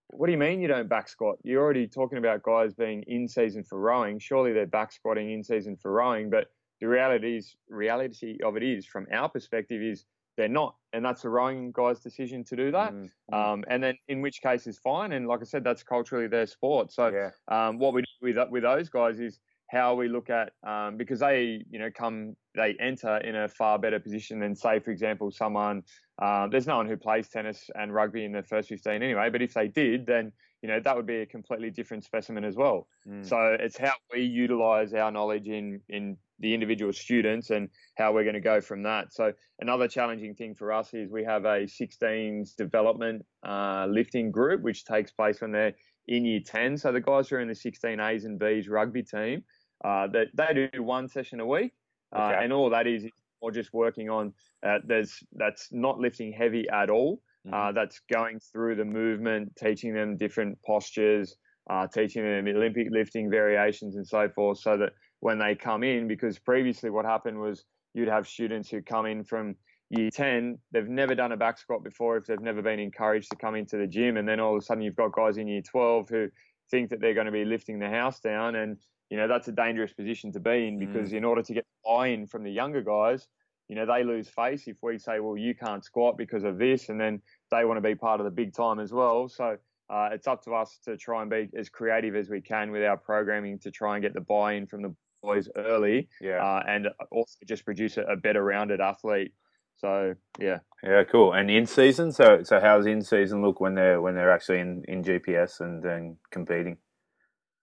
[0.09, 1.37] what do you mean you don't back squat?
[1.43, 4.19] You're already talking about guys being in season for rowing.
[4.19, 6.47] Surely they're back squatting in season for rowing, but
[6.79, 10.05] the reality is, reality of it is, from our perspective, is
[10.37, 12.93] they're not, and that's the rowing guy's decision to do that.
[12.93, 13.33] Mm-hmm.
[13.33, 15.11] Um, and then in which case is fine.
[15.11, 16.91] And like I said, that's culturally their sport.
[16.91, 17.31] So yeah.
[17.47, 21.19] um, what we do with with those guys is how we look at um, because
[21.19, 25.29] they you know come they enter in a far better position than say for example
[25.29, 25.83] someone
[26.21, 29.41] uh, there's no one who plays tennis and rugby in the first 15 anyway but
[29.41, 32.87] if they did then you know that would be a completely different specimen as well
[33.07, 33.25] mm.
[33.25, 38.23] so it's how we utilize our knowledge in in the individual students and how we're
[38.23, 39.13] going to go from that.
[39.13, 44.61] So another challenging thing for us is we have a 16s development uh, lifting group,
[44.61, 45.73] which takes place when they're
[46.07, 46.77] in year 10.
[46.77, 49.43] So the guys who are in the 16 A's and B's rugby team,
[49.83, 51.73] uh, that they do one session a week,
[52.15, 52.43] uh, okay.
[52.43, 53.05] and all that is
[53.39, 54.33] or just working on
[54.65, 57.21] uh, there's that's not lifting heavy at all.
[57.45, 57.53] Mm-hmm.
[57.53, 61.35] Uh, that's going through the movement, teaching them different postures,
[61.69, 66.07] uh, teaching them Olympic lifting variations and so forth, so that when they come in
[66.07, 69.55] because previously what happened was you'd have students who come in from
[69.89, 73.37] year 10 they've never done a back squat before if they've never been encouraged to
[73.37, 75.61] come into the gym and then all of a sudden you've got guys in year
[75.61, 76.27] 12 who
[76.69, 78.77] think that they're going to be lifting the house down and
[79.09, 80.79] you know that's a dangerous position to be in mm.
[80.79, 81.17] because mm.
[81.17, 83.27] in order to get buy-in from the younger guys
[83.69, 86.89] you know they lose face if we say well you can't squat because of this
[86.89, 89.57] and then they want to be part of the big time as well so
[89.89, 92.83] uh, it's up to us to try and be as creative as we can with
[92.83, 94.93] our programming to try and get the buy-in from the
[95.27, 96.43] boys early, Yeah.
[96.43, 99.33] uh, and also just produce a, a better rounded athlete.
[99.77, 101.33] So yeah, Yeah, cool.
[101.33, 104.83] And in season, so so how's in season look when they're when they're actually in,
[104.87, 106.77] in GPS and then competing?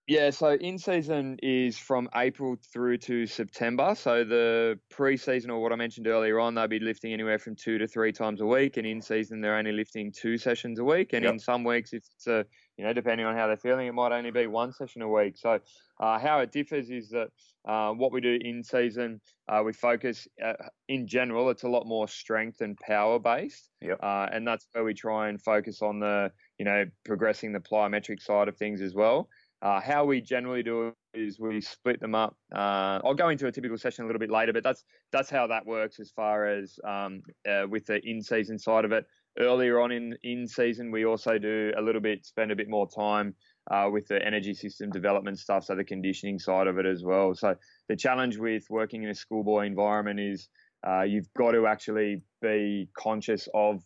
[0.06, 3.94] Yeah, so in season is from April through to September.
[3.96, 7.78] So the pre-season, or what I mentioned earlier on, they'll be lifting anywhere from two
[7.78, 11.14] to three times a week, and in season they're only lifting two sessions a week.
[11.14, 11.32] And Yep.
[11.32, 12.44] in some weeks, if it's a
[12.76, 15.36] you know depending on how they're feeling, it might only be one session a week.
[15.36, 15.60] So
[16.00, 17.30] uh, how it differs is that
[17.66, 20.54] uh, what we do in season, uh, we focus uh,
[20.88, 21.50] in general.
[21.50, 24.00] It's a lot more strength and power based, Yep.
[24.02, 28.20] uh, and that's where we try and focus on the you know progressing the plyometric
[28.20, 29.28] side of things as well.
[29.62, 32.36] Uh, how we generally do it is we split them up.
[32.54, 35.46] Uh, I'll go into a typical session a little bit later, but that's that's how
[35.46, 39.06] that works as far as um, uh, with the in-season side of it.
[39.38, 42.88] Earlier on in in season, we also do a little bit, spend a bit more
[42.88, 43.34] time
[43.70, 47.34] uh, with the energy system development stuff, so the conditioning side of it as well.
[47.34, 47.54] So
[47.88, 50.48] the challenge with working in a schoolboy environment is
[50.86, 53.82] uh, you've got to actually be conscious of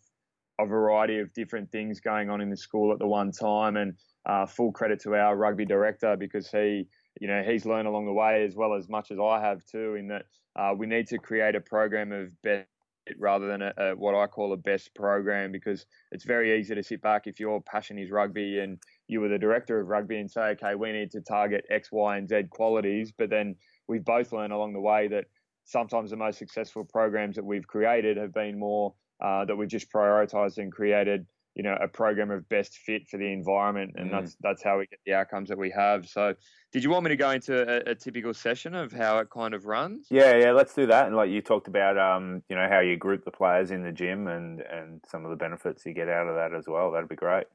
[0.59, 3.93] a variety of different things going on in the school at the one time and
[4.25, 6.85] uh, full credit to our rugby director because he,
[7.21, 9.95] you know, he's learned along the way as well as much as I have too.
[9.95, 10.25] In that
[10.57, 12.67] uh, we need to create a program of best
[13.17, 16.83] rather than a, a, what I call a best program because it's very easy to
[16.83, 20.29] sit back if your passion is rugby and you were the director of rugby and
[20.29, 23.55] say, okay, we need to target X, Y, and Z qualities, but then
[23.87, 25.25] we've both learned along the way that
[25.65, 29.91] sometimes the most successful programs that we've created have been more uh, that we've just
[29.91, 34.11] prioritized and created you know a program of best fit for the environment and Mm.
[34.11, 36.33] that's that's how we get the outcomes that we have so
[36.71, 37.53] did you want me to go into
[37.87, 41.07] a, a typical session of how it kind of runs Yeah, yeah, let's do that.
[41.07, 43.91] And like you talked about, um, you know, how you group the players in the
[43.91, 46.91] gym and and some of the benefits you get out of that as well.
[46.91, 47.45] That'd be great.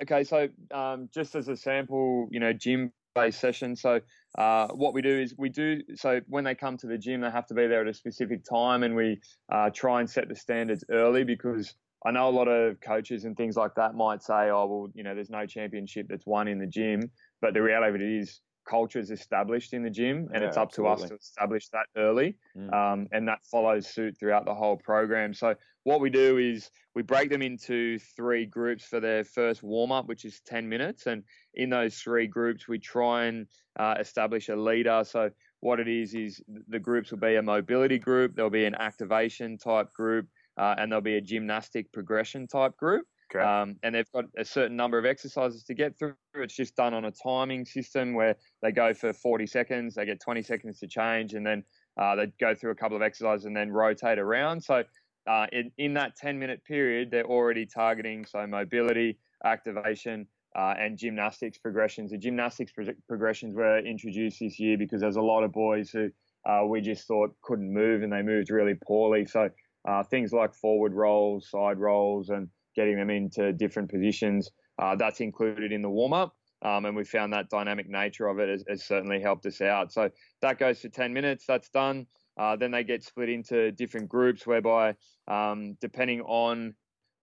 [0.00, 4.00] okay so um, just as a sample you know gym based session so
[4.38, 7.30] uh, what we do is we do so when they come to the gym they
[7.30, 10.34] have to be there at a specific time and we uh, try and set the
[10.34, 14.50] standards early because I know a lot of coaches and things like that might say,
[14.50, 17.10] oh, well, you know, there's no championship that's won in the gym.
[17.40, 20.56] But the reality of it is, culture is established in the gym, and Yeah, it's
[20.56, 22.36] up to us to establish that early.
[22.56, 22.72] Mm.
[22.72, 25.34] Um, and that follows suit throughout the whole program.
[25.34, 29.90] So, what we do is we break them into three groups for their first warm
[29.90, 31.06] up, which is 10 minutes.
[31.06, 35.02] And in those three groups, we try and uh, establish a leader.
[35.04, 38.74] So, what it is, is the groups will be a mobility group, there'll be an
[38.74, 40.26] activation type group,
[40.58, 43.06] uh, and there'll be a gymnastic progression type group.
[43.34, 43.44] Okay.
[43.44, 46.14] Um, and they've got a certain number of exercises to get through.
[46.34, 50.20] It's just done on a timing system where they go for 40 seconds, they get
[50.20, 51.64] 20 seconds to change, and then
[52.00, 54.62] uh, they go through a couple of exercises and then rotate around.
[54.62, 54.82] So
[55.26, 60.98] uh, in, in that 10 minute period, they're already targeting so mobility, activation, uh, and
[60.98, 62.10] gymnastics progressions.
[62.10, 66.10] The gymnastics pro- progressions were introduced this year because there's a lot of boys who
[66.44, 69.24] uh, we just thought couldn't move and they moved really poorly.
[69.24, 69.48] So
[69.88, 75.20] uh, things like forward rolls, side rolls, and getting them into different positions, uh, that's
[75.20, 76.34] included in the warm up.
[76.62, 79.92] Um, and we found that dynamic nature of it has, has certainly helped us out.
[79.92, 80.10] So
[80.42, 82.06] that goes for 10 minutes, that's done.
[82.38, 84.94] Uh, then they get split into different groups whereby,
[85.28, 86.74] um, depending on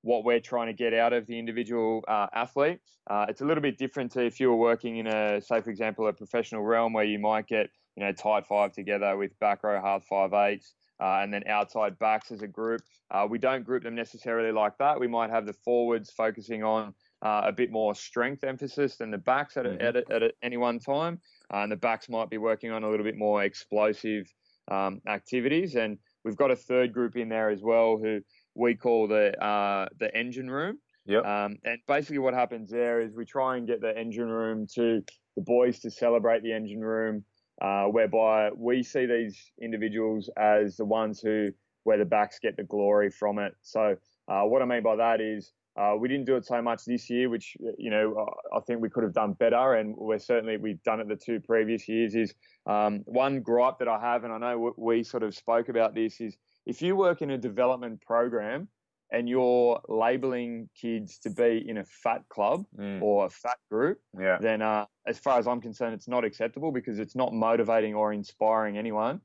[0.01, 3.61] what we're trying to get out of the individual uh, athlete, uh, it's a little
[3.61, 6.93] bit different to if you were working in a, say, for example, a professional realm
[6.93, 10.75] where you might get, you know, tight five together with back row half five eights.
[11.01, 12.81] Uh, and then outside backs as a group.
[13.09, 14.99] Uh, we don't group them necessarily like that.
[14.99, 19.17] We might have the forwards focusing on uh, a bit more strength emphasis than the
[19.17, 19.79] backs at, Mhm.
[19.81, 21.19] a, at, at any one time.
[21.53, 24.31] Uh, and the backs might be working on a little bit more explosive
[24.69, 25.75] um, activities.
[25.75, 28.21] And we've got a third group in there as well who
[28.55, 30.79] we call the uh, the engine room.
[31.05, 31.25] Yep.
[31.25, 35.01] Um, and basically, what happens there is we try and get the engine room to
[35.35, 37.25] the boys to celebrate the engine room,
[37.61, 41.49] uh, whereby we see these individuals as the ones who
[41.83, 43.53] where the backs get the glory from it.
[43.61, 43.95] So
[44.27, 47.09] uh, what I mean by that is uh, we didn't do it so much this
[47.09, 50.81] year, which you know I think we could have done better, and we're certainly we've
[50.83, 52.15] done it the two previous years.
[52.15, 52.33] Is
[52.65, 56.19] um, one gripe that I have, and I know we sort of spoke about this,
[56.19, 58.67] is if you work in a development program
[59.11, 63.01] and you're labeling kids to be in a fat club Mm.
[63.01, 64.37] or a fat group, Yeah.
[64.39, 68.13] then uh, as far as I'm concerned, it's not acceptable because it's not motivating or
[68.13, 69.21] inspiring anyone.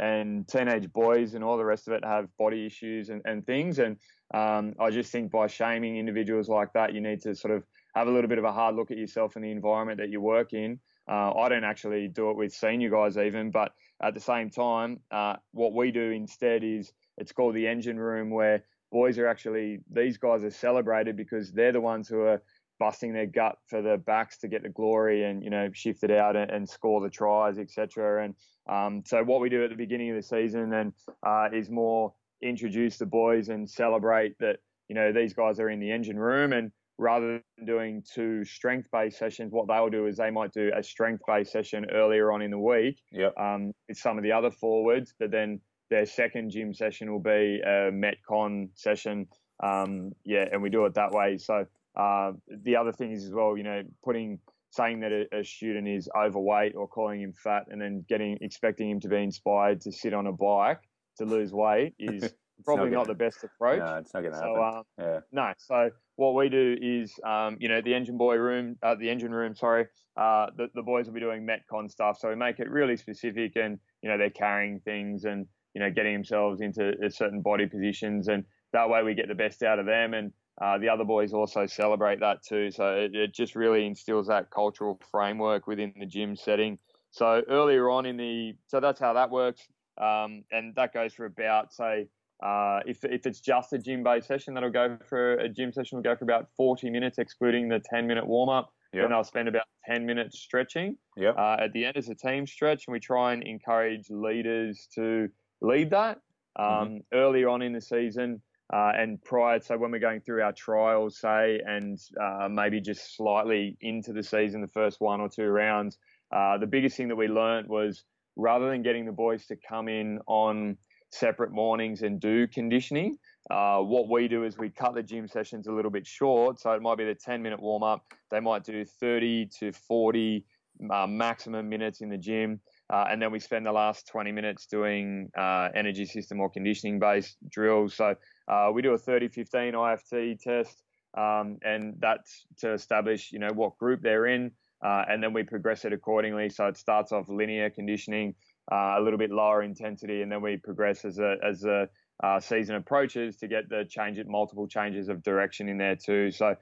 [0.00, 3.80] And teenage boys and all the rest of it have body issues and, and things.
[3.80, 3.96] And
[4.32, 7.64] um, I just think by shaming individuals like that, you need to sort of
[7.96, 10.20] have a little bit of a hard look at yourself and the environment that you
[10.20, 10.78] work in.
[11.08, 15.00] Uh, I don't actually do it with senior guys even, but at the same time,
[15.10, 19.80] uh, what we do instead is it's called the engine room where boys are actually,
[19.90, 22.42] these guys are celebrated because they're the ones who are
[22.78, 26.10] busting their gut for the backs to get the glory and you know shift it
[26.10, 28.24] out and, and score the tries, etc.
[28.24, 28.34] And
[28.68, 30.92] um, so what we do at the beginning of the season then
[31.26, 35.80] uh, is more introduce the boys and celebrate that you know these guys are in
[35.80, 40.16] the engine room and rather than doing two strength based sessions, what they'll do is
[40.16, 43.38] they might do a strength based session earlier on in the week Yep.
[43.38, 47.60] um, with some of the other forwards, but then their second gym session will be
[47.64, 49.26] a Metcon session.
[49.62, 51.38] Um, yeah, and we do it that way.
[51.38, 54.38] So uh, the other thing is as well, you know, putting
[54.70, 58.90] saying that a, a, student is overweight or calling him fat, and then getting expecting
[58.90, 60.80] him to be inspired to sit on a bike
[61.16, 62.32] to lose weight is
[62.64, 63.78] probably not, not the best approach.
[63.78, 64.78] No, it's not going to So happen.
[64.78, 65.20] um, yeah.
[65.32, 65.52] no.
[65.58, 69.32] So what we do is, um, you know, the engine boy room, uh, the engine
[69.32, 72.18] room, sorry, uh, the, the boys will be doing Metcon stuff.
[72.18, 75.90] So we make it really specific and, you know, they're carrying things and, you know,
[75.90, 78.28] getting themselves into certain body positions.
[78.28, 80.14] And that way we get the best out of them.
[80.14, 82.70] And uh, the other boys also celebrate that too.
[82.70, 86.78] So it, it just really instills that cultural framework within the gym setting.
[87.10, 89.62] So earlier on in the, so that's how that works.
[90.00, 92.08] Um, and that goes for about, say,
[92.42, 95.98] uh, if, if it's just a gym based session, that'll go for a gym session
[95.98, 98.70] will go for about 40 minutes, excluding the 10 minute warm up.
[98.92, 99.04] Yep.
[99.04, 100.96] Then I'll spend about 10 minutes stretching.
[101.16, 101.36] Yep.
[101.36, 105.28] Uh, at the end, it's a team stretch, and we try and encourage leaders to
[105.60, 106.20] lead that
[106.58, 107.18] um, Mm-hmm.
[107.18, 108.42] earlier on in the season.
[108.72, 113.16] Uh, and prior, so when we're going through our trials, say, and uh, maybe just
[113.16, 115.98] slightly into the season, the first one or two rounds,
[116.32, 118.04] uh, the biggest thing that we learned was
[118.36, 120.76] rather than getting the boys to come in on
[121.10, 123.16] separate mornings and do conditioning.
[123.50, 126.60] Uh, what we do is we cut the gym sessions a little bit short.
[126.60, 128.04] So it might be the 10 minute warm up.
[128.30, 130.44] They might do 30 to 40
[130.92, 132.60] uh, maximum minutes in the gym.
[132.90, 136.98] Uh, and then we spend the last 20 minutes doing uh, energy system or conditioning
[136.98, 137.94] based drills.
[137.94, 138.14] So
[138.48, 140.82] uh, we do a 30 15 IFT test.
[141.16, 144.52] Um, and that's to establish, you know, what group they're in.
[144.84, 146.48] Uh, and then we progress it accordingly.
[146.48, 148.34] So it starts off linear conditioning,
[148.70, 151.88] uh, a little bit lower intensity, and then we progress as a as the
[152.22, 156.30] uh, season approaches to get the change multiple changes of direction in there too.
[156.30, 156.54] So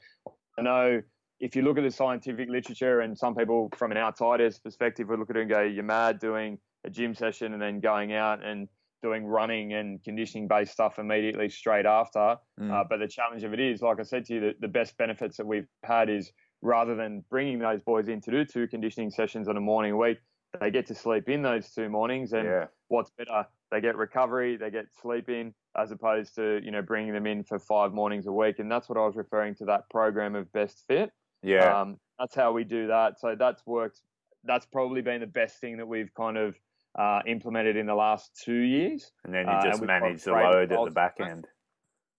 [0.59, 1.03] I know
[1.40, 5.18] if you look at the scientific literature, and some people from an outsider's perspective would
[5.18, 8.44] look at it and go, "You're mad doing a gym session and then going out
[8.44, 8.68] and
[9.03, 12.72] doing running and conditioning based stuff immediately straight after." Mm.
[12.72, 14.96] Uh, but the challenge of it is, like I said to you, the, the best
[14.96, 19.11] benefits that we've had is rather than bringing those boys in to do two conditioning
[19.11, 20.18] sessions on a morning a week,
[20.61, 22.33] they get to sleep in those two mornings.
[22.33, 22.66] And yeah.
[22.88, 27.12] what's better, they get recovery, they get sleep in, as opposed to you know bringing
[27.12, 28.59] them in for five mornings a week.
[28.59, 31.12] And that's what I was referring to that program of Best Fit.
[31.47, 31.81] Yeah.
[31.81, 33.21] Um, that's how we do that.
[33.21, 34.01] So that's worked.
[34.45, 36.57] That's probably been the best thing that we've kind of
[36.99, 39.13] uh, implemented in the last two years.
[39.25, 41.47] and then you uh, just and manage the load at the back end.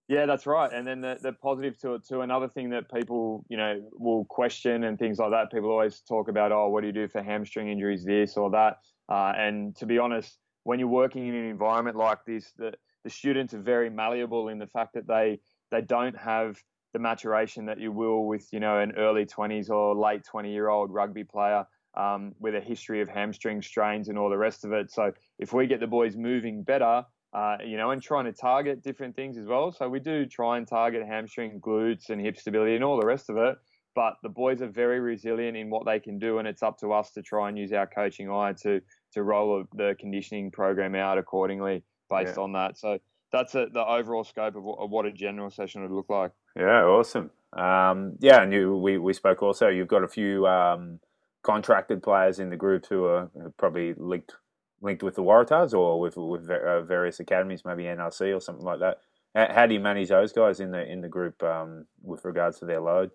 [0.08, 0.72] Yeah, that's right.
[0.72, 4.24] And then the, the positive to it too, another thing that people, you know, will
[4.24, 5.52] question and things like that.
[5.52, 8.78] People always talk about, oh, what do you do for hamstring injuries, this or that.
[9.10, 12.72] Uh, and to be honest, when you're working in an environment like this, the,
[13.04, 16.56] the students are very malleable in the fact that they they don't have
[16.92, 20.68] the maturation that you will with, you know, an early 20s or late 20 year
[20.68, 24.72] old rugby player um, with a history of hamstring strains and all the rest of
[24.72, 24.90] it.
[24.90, 28.82] So if we get the boys moving better, uh, you know, and trying to target
[28.82, 29.70] different things as well.
[29.72, 33.28] So we do try and target hamstring, glutes, and hip stability and all the rest
[33.28, 33.56] of it.
[33.94, 36.92] But the boys are very resilient in what they can do, and it's up to
[36.92, 38.80] us to try and use our coaching eye to
[39.12, 42.42] to roll the conditioning program out accordingly based Yeah.
[42.44, 42.78] on that.
[42.78, 42.98] So
[43.32, 46.32] that's a, the overall scope of what, of what a general session would look like.
[46.56, 47.30] Yeah, awesome.
[47.52, 49.68] Um, yeah, and you, we we spoke also.
[49.68, 51.00] You've got a few um,
[51.42, 54.34] contracted players in the group who are probably linked
[54.80, 58.80] linked with the Waratahs or with with uh, various academies, maybe NRC or something like
[58.80, 58.98] that.
[59.34, 62.58] How, how do you manage those guys in the in the group um, with regards
[62.58, 63.10] to their load?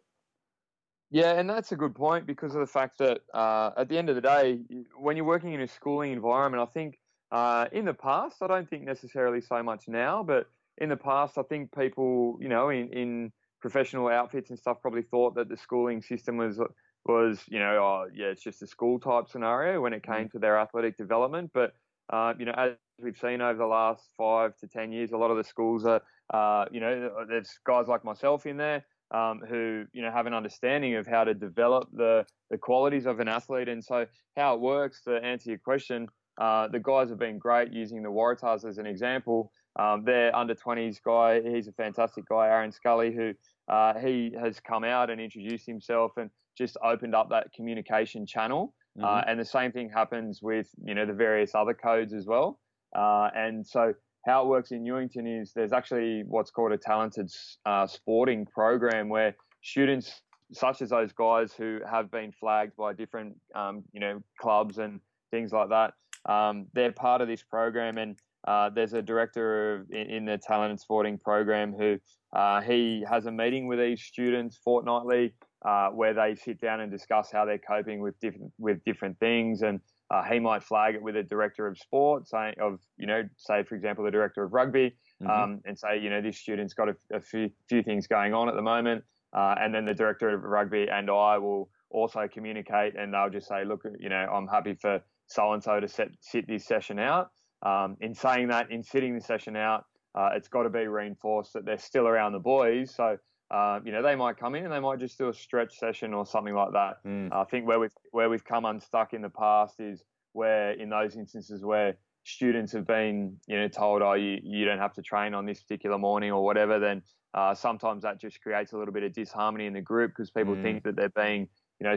[1.12, 4.10] Yeah, and that's a good point because of the fact that uh, at the end
[4.10, 4.62] of the day,
[4.98, 6.98] when you're working in a schooling environment, I think
[7.34, 11.40] uh, in the past, I don't think necessarily so much now, but in the past,
[11.40, 15.58] I think people, you know, in, in professional outfits and stuff, probably thought that the
[15.58, 16.60] schooling system was
[17.06, 20.40] was, you know, oh, yeah, it's just a school type scenario when it came to
[20.40, 21.50] their athletic development.
[21.56, 21.74] But
[22.12, 25.32] uh, you know, as we've seen over the last five to ten years, a lot
[25.32, 29.86] of the schools are, uh, you know, there's guys like myself in there um, who
[29.92, 33.70] you know have an understanding of how to develop the the qualities of an athlete,
[33.70, 34.06] and so
[34.38, 35.02] how it works.
[35.06, 36.08] To answer your question,
[36.40, 39.52] uh, the guys have been great using the Waratahs as an example.
[39.80, 43.34] Um, their under 20s guy, he's a fantastic guy, Aaron Scully, who
[43.68, 48.74] uh, he has come out and introduced himself and just opened up that communication channel.
[48.98, 49.06] Mm-hmm.
[49.06, 52.60] Uh, and the same thing happens with you know the various other codes as well.
[52.96, 53.94] Uh, and so
[54.26, 57.32] how it works in Newington is there's actually what's called a talented
[57.66, 60.22] uh, sporting program where students
[60.52, 65.00] such as those guys who have been flagged by different, um, you know, clubs and
[65.32, 65.94] things like that.
[66.26, 68.18] Um, they're part of this program, and
[68.48, 71.98] uh, there's a director of, in, in, the talent and sporting program who
[72.34, 75.34] uh, he has a meeting with these students fortnightly
[75.66, 79.62] uh, where they sit down and discuss how they're coping with different with different things,
[79.62, 79.80] and
[80.12, 83.64] uh, he might flag it with a director of sport, saying of you know, say
[83.64, 85.30] for example, the director of rugby, mm-hmm.
[85.30, 88.50] um, and say you know this student's got a, a few, few things going on
[88.50, 89.04] at the moment,
[89.34, 93.48] uh, and then the director of rugby and I will also communicate, and they'll just
[93.48, 97.00] say, look, you know, I'm happy for so and so to set, sit this session
[97.00, 97.32] out.
[97.62, 101.54] Um, in saying that, in sitting the session out, uh, it's got to be reinforced
[101.54, 102.94] that they're still around the boys.
[102.94, 103.18] So,
[103.52, 106.14] uh, you know, they might come in and they might just do a stretch session
[106.14, 107.04] or something like that.
[107.06, 107.32] Mm.
[107.32, 110.04] I think where we've where we've come unstuck in the past is
[110.34, 111.96] where in those instances where
[112.26, 115.62] students have been, you know, told, oh, you, you don't have to train on this
[115.62, 117.02] particular morning or whatever, then
[117.34, 120.56] uh, sometimes that just creates a little bit of disharmony in the group because people
[120.56, 120.62] mm.
[120.62, 121.48] think that they're being,
[121.80, 121.96] you know,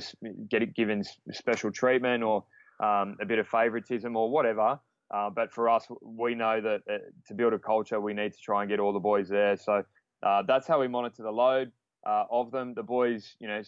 [0.51, 1.03] get given
[1.33, 2.45] special treatment or
[2.81, 4.79] um, a bit of favoritism or whatever.
[5.15, 6.99] Uh, but for us, we know that uh,
[7.29, 9.57] to build a culture, we need to try and get all the boys there.
[9.57, 9.85] So
[10.23, 11.71] uh, that's how we monitor the load
[12.07, 12.75] uh, of them.
[12.75, 13.63] The boys, you know,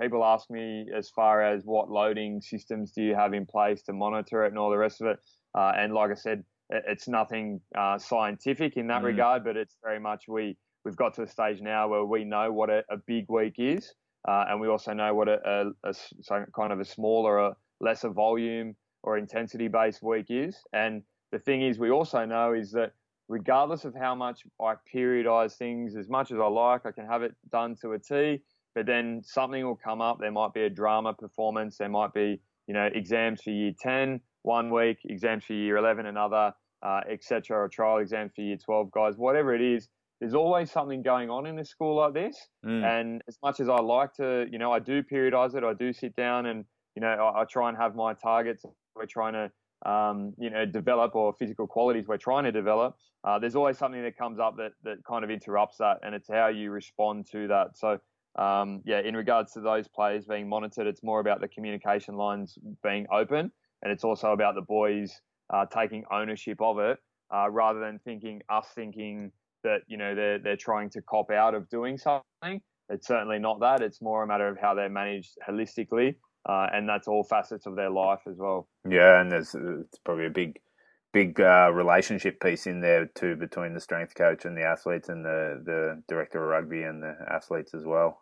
[0.00, 3.92] people ask me as far as what loading systems do you have in place to
[3.92, 5.18] monitor it and all the rest of it.
[5.56, 9.06] Uh, and like I said, it's nothing uh, scientific in that mm.
[9.06, 12.52] regard, but it's very much we we've got to a stage now where we know
[12.52, 13.94] what a, a big week is,
[14.26, 18.76] and we also know what a, a, a kind of a smaller, a lesser volume
[19.02, 20.56] or intensity based week is.
[20.72, 21.02] And
[21.32, 22.92] the thing is, we also know is that
[23.28, 27.22] regardless of how much I periodize things as much as I like, I can have
[27.22, 28.42] it done to a T,
[28.74, 30.18] but then something will come up.
[30.20, 31.78] There might be a drama performance.
[31.78, 36.06] There might be, you know, exams for year 10 one week, exams for year 11
[36.06, 36.52] another,
[36.82, 39.88] uh, etc., or trial exams for year 12 guys, whatever it is.
[40.20, 42.36] There's always something going on in a school like this.
[42.64, 42.84] Mm.
[42.84, 45.92] And as much as I like to, you know, I do periodize it, I do
[45.92, 46.64] sit down and,
[46.94, 48.64] you know, I, I try and have my targets
[48.94, 53.38] we're trying to um, you know develop or physical qualities we're trying to develop, uh,
[53.38, 56.48] there's always something that comes up that that kind of interrupts that, and it's how
[56.48, 57.76] you respond to that.
[57.76, 57.98] So.
[58.36, 62.58] Um, yeah, in regards to those players being monitored, it's more about the communication lines
[62.82, 65.20] being open, and it's also about the boys
[65.50, 66.98] uh, taking ownership of it,
[67.32, 69.30] uh, rather than thinking us thinking
[69.62, 72.60] that you know they're they're trying to cop out of doing something.
[72.88, 73.82] It's certainly not that.
[73.82, 76.16] It's more a matter of how they're managed holistically
[76.46, 78.68] uh, and that's all facets of their life as well.
[78.88, 80.60] Yeah, and there's it's probably a big,
[81.12, 85.24] big uh, relationship piece in there too between the strength coach and the athletes, and
[85.24, 88.20] the the director of rugby and the athletes as well.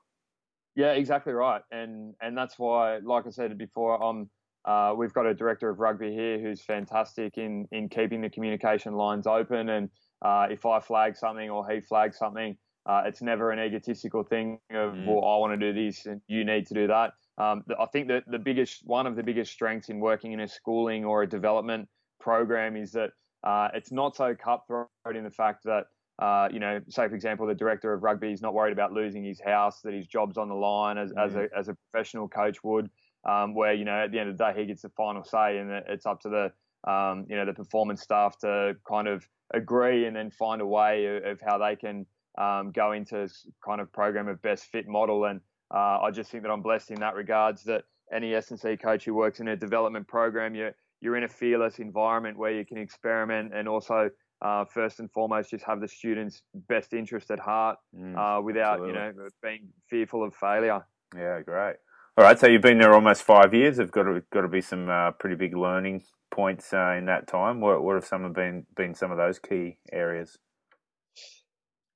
[0.75, 4.31] Yeah, exactly right, and and that's why, like I said before, I'm.
[4.65, 8.95] Uh, we've got a director of rugby here who's fantastic in in keeping the communication
[8.95, 9.89] lines open, and
[10.25, 12.57] uh, if I flag something or he flags something,
[12.87, 15.07] uh, it's never an egotistical thing of mm.
[15.07, 18.09] well, I want to do this and you need to do that um, I think
[18.09, 21.29] that the biggest one of the biggest strengths in working in a schooling or a
[21.29, 21.89] development
[22.21, 23.11] program is that
[23.45, 25.87] uh, it's not so cutthroat in the fact that
[26.19, 29.25] uh, you know, say for example, the director of rugby is not worried about losing
[29.25, 31.25] his house, that his job's on the line as, mm.
[31.25, 32.91] as, a, as a professional coach would,
[33.29, 35.59] um, where you know at the end of the day he gets the final say,
[35.59, 40.07] and it's up to the um, you know the performance staff to kind of agree
[40.07, 42.07] and then find a way of, of how they can
[42.39, 43.29] um, go into
[43.65, 45.41] kind of program of best fit model and
[45.73, 49.15] uh, I just think that I'm blessed in that regards that any S&C coach who
[49.15, 53.53] works in a development program, you're, you're in a fearless environment where you can experiment
[53.55, 54.11] and also
[54.43, 58.75] uh, first and foremost just have the students' best interest at heart mm, uh, without
[58.81, 59.01] absolutely.
[59.01, 60.85] you know being fearful of failure.
[61.17, 61.77] Yeah, great.
[62.19, 63.77] All right, so you've been there almost five years.
[63.77, 67.27] There've got to got to be some uh, pretty big learning points uh, in that
[67.29, 67.61] time.
[67.61, 70.39] What what have some have been been some of those key areas?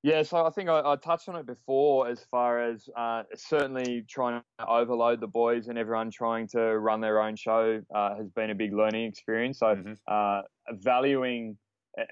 [0.06, 4.04] Yeah, so I think I, I, touched on it before as far as uh, certainly
[4.08, 8.30] trying to overload the boys and everyone trying to run their own show uh, has
[8.30, 9.58] been a big learning experience.
[9.58, 9.94] So mm-hmm.
[10.06, 10.42] uh,
[10.74, 11.58] valuing,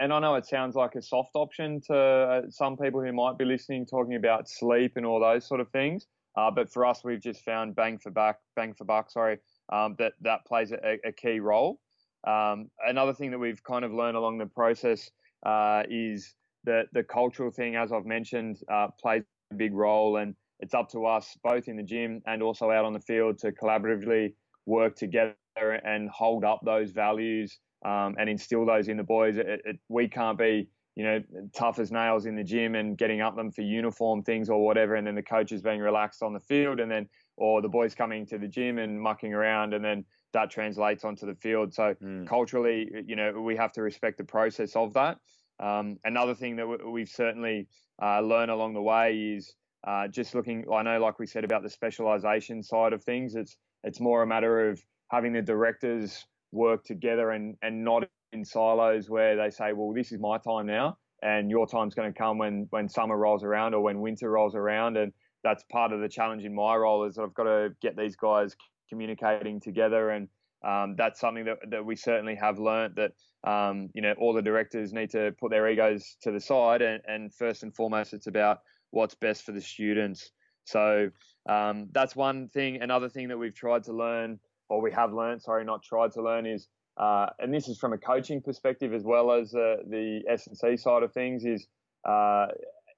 [0.01, 3.39] and I know it sounds like a soft option to uh, some people who might
[3.39, 6.09] be listening, talking about sleep and all those sort of things.
[6.37, 9.39] Uh, but for us, we've just found bang for buck, bang for buck, sorry,
[9.73, 11.79] um, that that plays a, a key role.
[12.27, 15.13] Um, another thing that we've kind of learned along the process
[15.47, 16.35] uh, is
[16.65, 20.91] the the cultural thing, as I've mentioned, uh, plays a big role, and it's up
[20.91, 24.35] to us both in the gym and also out on the field to collaboratively
[24.67, 29.37] work together and hold up those values um, and instill those in the boys.
[29.37, 31.21] It, it, we can't be you know
[31.53, 34.95] tough as nails in the gym and getting up them for uniform things or whatever,
[34.95, 38.25] and then the coaches being relaxed on the field, and then or the boys coming
[38.27, 41.73] to the gym and mucking around, and then that translates onto the field.
[41.73, 42.27] So mm.
[42.27, 45.19] culturally, you know, we have to respect the process of that.
[45.61, 47.69] Um, another thing that we've certainly
[48.03, 49.55] uh, learned along the way is
[49.87, 53.57] uh, just looking, I know, like we said about the specialization side of things, it's
[53.83, 59.11] it's more a matter of having the directors work together and and not in silos
[59.11, 62.39] where they say, well, this is my time now, and your time's going to come
[62.39, 66.09] when when summer rolls around or when winter rolls around, and that's part of the
[66.09, 68.57] challenge in my role is that I've got to get these guys
[68.89, 70.29] communicating together and
[70.65, 73.13] um, that's something that, that we certainly have learnt that
[73.49, 77.03] um, you know all the directors need to put their egos to the side and,
[77.07, 78.59] and first and foremost it's about
[78.91, 80.31] what's best for the students.
[80.65, 81.11] So
[81.49, 82.81] um, that's one thing.
[82.81, 84.39] Another thing that we've tried to learn
[84.71, 87.93] or we have learned sorry not tried to learn is uh, and this is from
[87.93, 91.67] a coaching perspective as well as uh, the S&C side of things is
[92.09, 92.47] uh,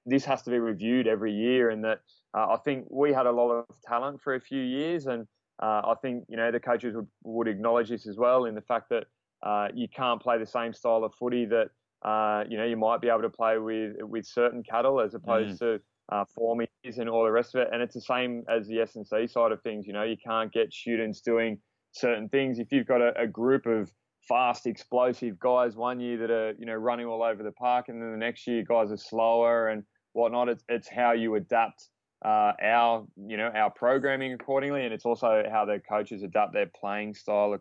[0.05, 2.01] this has to be reviewed every year and that
[2.37, 5.27] uh, I think we had a lot of talent for a few years and
[5.62, 8.61] uh, I think you know the coaches would, would acknowledge this as well in the
[8.61, 9.04] fact that
[9.42, 11.70] uh, you can't play the same style of footy that
[12.09, 15.57] uh, you know you might be able to play with with certain cattle as opposed
[15.57, 15.59] mm.
[15.59, 15.80] to
[16.12, 17.68] uh, formies and all the rest of it.
[17.72, 19.86] And it's the same as the S and C side of things.
[19.86, 21.59] You know, you can't get students doing
[21.92, 23.90] certain things if you've got a, a group of
[24.28, 28.00] fast, explosive guys one year that are you know running all over the park, and
[28.00, 29.82] then the next year guys are slower and
[30.12, 30.48] whatnot.
[30.48, 31.88] It's it's how you adapt
[32.25, 36.71] uh, our you know our programming accordingly, and it's also how the coaches adapt their
[36.81, 37.57] playing style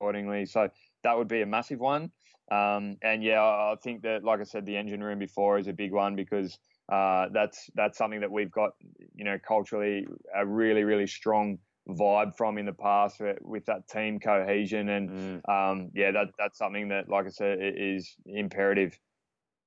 [0.00, 0.46] accordingly.
[0.46, 0.68] So
[1.04, 2.10] that would be a massive one.
[2.50, 5.72] Um, and yeah, I think that, like I said, the engine room before is a
[5.72, 6.58] big one because
[6.90, 8.70] uh, that's that's something that we've got,
[9.14, 11.58] you know, culturally a really really strong
[11.88, 15.48] vibe from in the past with that team cohesion, and mm.
[15.48, 18.98] um, yeah, that that's something that, like I said, is imperative.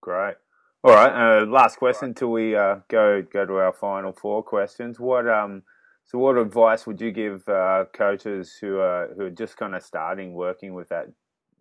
[0.01, 0.35] Great.
[0.83, 1.41] All right.
[1.41, 4.99] Uh, last question until we uh, go go to our final four questions.
[4.99, 5.61] What um
[6.05, 9.83] so what advice would you give uh, coaches who are who are just kind of
[9.83, 11.05] starting working with that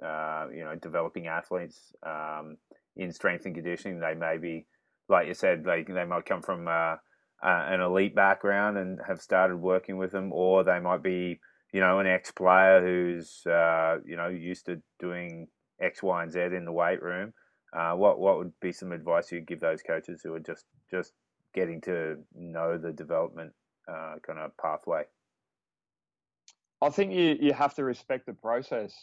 [0.02, 2.56] uh, you know developing athletes um,
[2.96, 4.00] in strength and conditioning?
[4.00, 4.64] They may be
[5.10, 6.96] like you said, like they might come from uh,
[7.42, 11.40] an elite background and have started working with them, or they might be
[11.74, 15.48] you know an ex player who's uh, you know used to doing
[15.78, 17.34] X, Y, and Z in the weight room
[17.72, 21.12] uh, what what would be some advice you'd give those coaches who are just just
[21.54, 23.52] getting to know the development
[23.88, 25.04] uh, kind of pathway?
[26.82, 28.94] I think you you have to respect the process,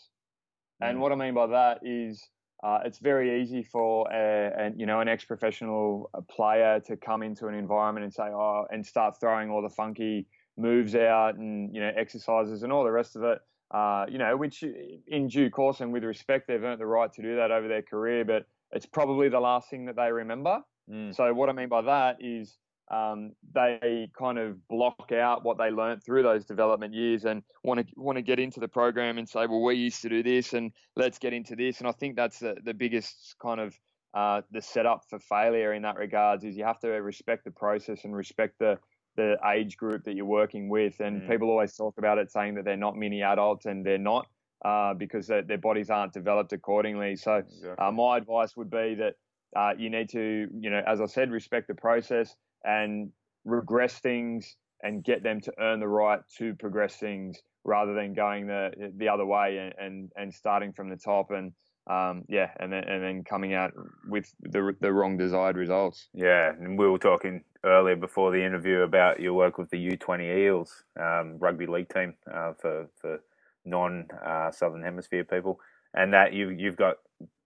[0.81, 0.89] mm.
[0.89, 2.27] and what I mean by that is.
[2.63, 7.45] Uh, it's very easy for a, a, you know an ex-professional player to come into
[7.45, 10.25] an environment and say oh and start throwing all the funky
[10.57, 13.39] moves out and you know exercises and all the rest of it
[13.69, 14.63] uh, you know which
[15.05, 17.83] in due course and with respect they've earned the right to do that over their
[17.83, 20.61] career but it's probably the last thing that they remember.
[20.89, 21.15] Mm.
[21.15, 22.57] So what I mean by that is
[22.89, 27.79] um, they kind of block out what they learned through those development years and want
[27.79, 30.53] to want to get into the program and say, well, we used to do this
[30.53, 31.79] and let's get into this.
[31.79, 33.77] And I think that's the, the biggest kind of
[34.13, 38.05] uh, the setup for failure in that regards is you have to respect the process
[38.05, 38.77] and respect the
[39.17, 40.99] the age group that you're working with.
[40.99, 41.29] And mm.
[41.29, 44.27] people always talk about it saying that they're not mini adults and they're not
[44.63, 47.15] uh, because their, their, bodies aren't developed accordingly.
[47.15, 47.85] So uh, exactly.
[47.85, 49.15] uh, my advice would be that
[49.55, 53.11] uh, you need to, you know, as I said, respect the process and
[53.45, 58.47] regress things and get them to earn the right to progress things rather than going
[58.47, 61.51] the the other way and and, and starting from the top and
[61.89, 63.71] um, yeah, and then and then coming out
[64.07, 66.09] with the the wrong desired results.
[66.13, 70.37] Yeah, and we were talking earlier before the interview about your work with the U20
[70.37, 73.21] Eels um, rugby league team uh, for for
[73.67, 75.59] non uh, Southern Hemisphere people,
[75.93, 76.95] and that you you've got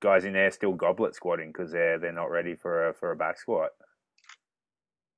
[0.01, 3.15] guys in there still goblet squatting because they're they're not ready for a for a
[3.15, 3.71] back squat.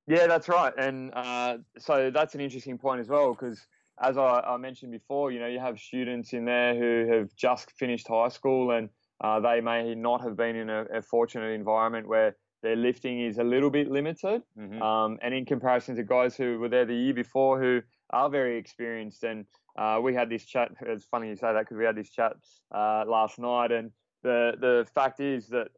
[0.08, 3.66] Yeah, that's right, and uh, so that's an interesting point as well because
[4.02, 7.72] as I, I, mentioned before, you know, you have students in there who have just
[7.72, 8.90] finished high school and
[9.24, 13.38] uh, they may not have been in a, a, fortunate environment where their lifting is
[13.38, 14.42] a little bit limited.
[14.58, 14.82] Mm-hmm.
[14.82, 18.58] Um, and in comparison to guys who were there the year before who are very
[18.58, 19.46] experienced and
[19.78, 20.72] uh, we had this chat.
[20.82, 22.34] It's funny you say that because we had this chat
[22.74, 23.92] uh, last night, and
[24.24, 25.70] the the fact is that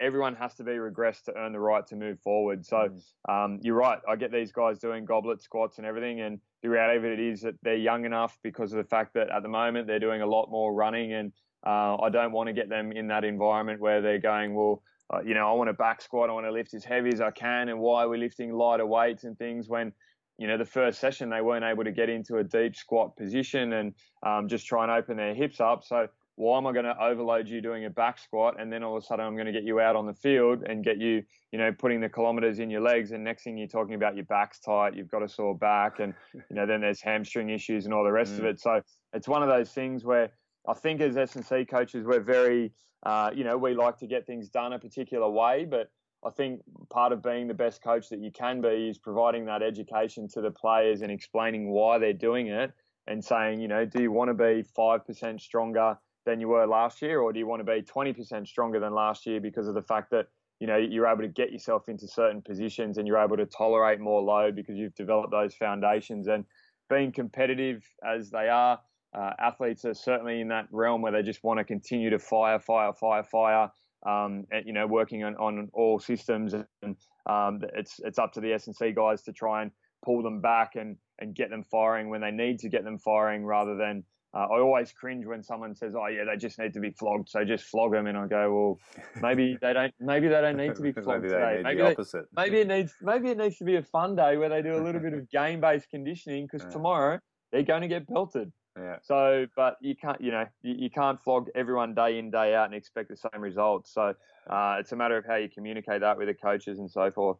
[0.00, 2.64] everyone has to be regressed to earn the right to move forward.
[2.64, 3.44] So mm.
[3.44, 3.98] um, you're right.
[4.08, 7.40] I get these guys doing goblet squats and everything, and the reality of it is
[7.42, 10.26] that they're young enough because of the fact that at the moment they're doing a
[10.26, 11.32] lot more running, and
[11.66, 14.82] uh, I don't want to get them in that environment where they're going, well.
[15.10, 16.28] Uh, you know, I want to back squat.
[16.28, 17.70] I want to lift as heavy as I can.
[17.70, 19.90] And why are we lifting lighter weights and things when
[20.38, 23.72] you know, the first session they weren't able to get into a deep squat position
[23.72, 25.84] and um, just try and open their hips up.
[25.84, 28.96] So why am I going to overload you doing a back squat and then all
[28.96, 31.24] of a sudden I'm going to get you out on the field and get you,
[31.50, 34.24] you know, putting the kilometers in your legs and next thing you're talking about your
[34.26, 37.92] back's tight, you've got a sore back and you know then there's hamstring issues and
[37.92, 38.38] all the rest mm.
[38.38, 38.60] of it.
[38.60, 38.80] So
[39.12, 40.30] it's one of those things where
[40.68, 42.72] I think as S and C coaches we're very,
[43.04, 45.90] uh, you know, we like to get things done a particular way, but
[46.24, 49.62] I think part of being the best coach that you can be is providing that
[49.62, 52.72] education to the players and explaining why they're doing it
[53.06, 55.96] and saying, you know, do you want to be 5% stronger
[56.26, 59.26] than you were last year or do you want to be 20% stronger than last
[59.26, 60.26] year because of the fact that,
[60.60, 64.00] you know, you're able to get yourself into certain positions and you're able to tolerate
[64.00, 66.26] more load because you've developed those foundations?
[66.26, 66.44] And
[66.90, 68.80] being competitive as they are,
[69.14, 72.58] uh, athletes are certainly in that realm where they just want to continue to fire,
[72.58, 73.70] fire, fire, fire
[74.08, 76.54] um, and, you know, working on, on all systems.
[76.54, 76.96] And
[77.26, 79.70] um, it's it's up to the S and C guys to try and
[80.04, 83.44] pull them back and and get them firing when they need to get them firing,
[83.44, 84.04] rather than.
[84.34, 87.30] Uh, I always cringe when someone says, "Oh yeah, they just need to be flogged,
[87.30, 89.92] so just flog them." And I go, "Well, maybe they don't.
[89.98, 91.60] Maybe they don't need to be flogged maybe today.
[91.64, 94.50] Maybe the they, maybe it needs maybe it needs to be a fun day where
[94.50, 97.18] they do a little bit of game-based conditioning because tomorrow
[97.52, 98.52] they're going to get belted.
[98.78, 98.96] Yeah.
[99.02, 102.66] So, but you can't, you know, you, you can't flog everyone day in, day out
[102.66, 103.92] and expect the same results.
[103.92, 104.14] So,
[104.48, 107.38] uh, it's a matter of how you communicate that with the coaches and so forth.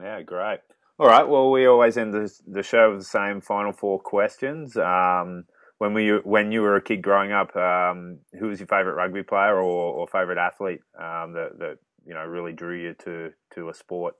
[0.00, 0.60] Yeah, great.
[0.98, 1.26] All right.
[1.26, 4.76] Well, we always end the, the show with the same final four questions.
[4.76, 5.44] Um,
[5.78, 9.22] when we when you were a kid growing up, um, who was your favourite rugby
[9.22, 13.70] player or, or favourite athlete um, that that you know really drew you to to
[13.70, 14.14] a sport?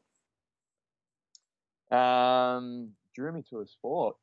[1.91, 4.17] Um, drew me to a sport.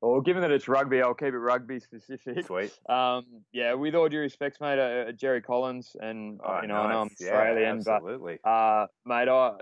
[0.00, 2.46] Well, given that it's rugby, I'll keep it rugby specific.
[2.46, 2.72] Sweet.
[2.88, 6.76] Um, yeah, with all due respects, mate, uh, Jerry Collins, and uh, Oh, you know,
[6.76, 7.20] I know I'm nice.
[7.20, 8.38] Yeah, Australian, but absolutely.
[8.44, 9.56] Uh, mate, I,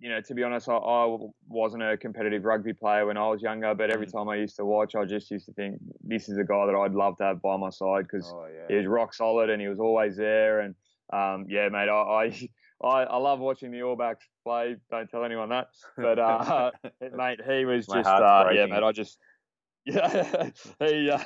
[0.00, 3.40] you know, to be honest, I, I wasn't a competitive rugby player when I was
[3.40, 4.12] younger, but every Mm.
[4.12, 6.74] time I used to watch, I just used to think this is a guy that
[6.74, 9.68] I'd love to have by my side because oh he was rock solid and he
[9.68, 10.60] was always there.
[10.60, 10.74] And
[11.12, 12.48] um, yeah, mate, I, I,
[12.84, 14.76] I, I love watching the All Blacks play.
[14.90, 16.72] Don't tell anyone that, but uh,
[17.14, 19.18] mate, he was just, uh, yeah, mate, I just,
[19.88, 21.18] yeah, he, uh,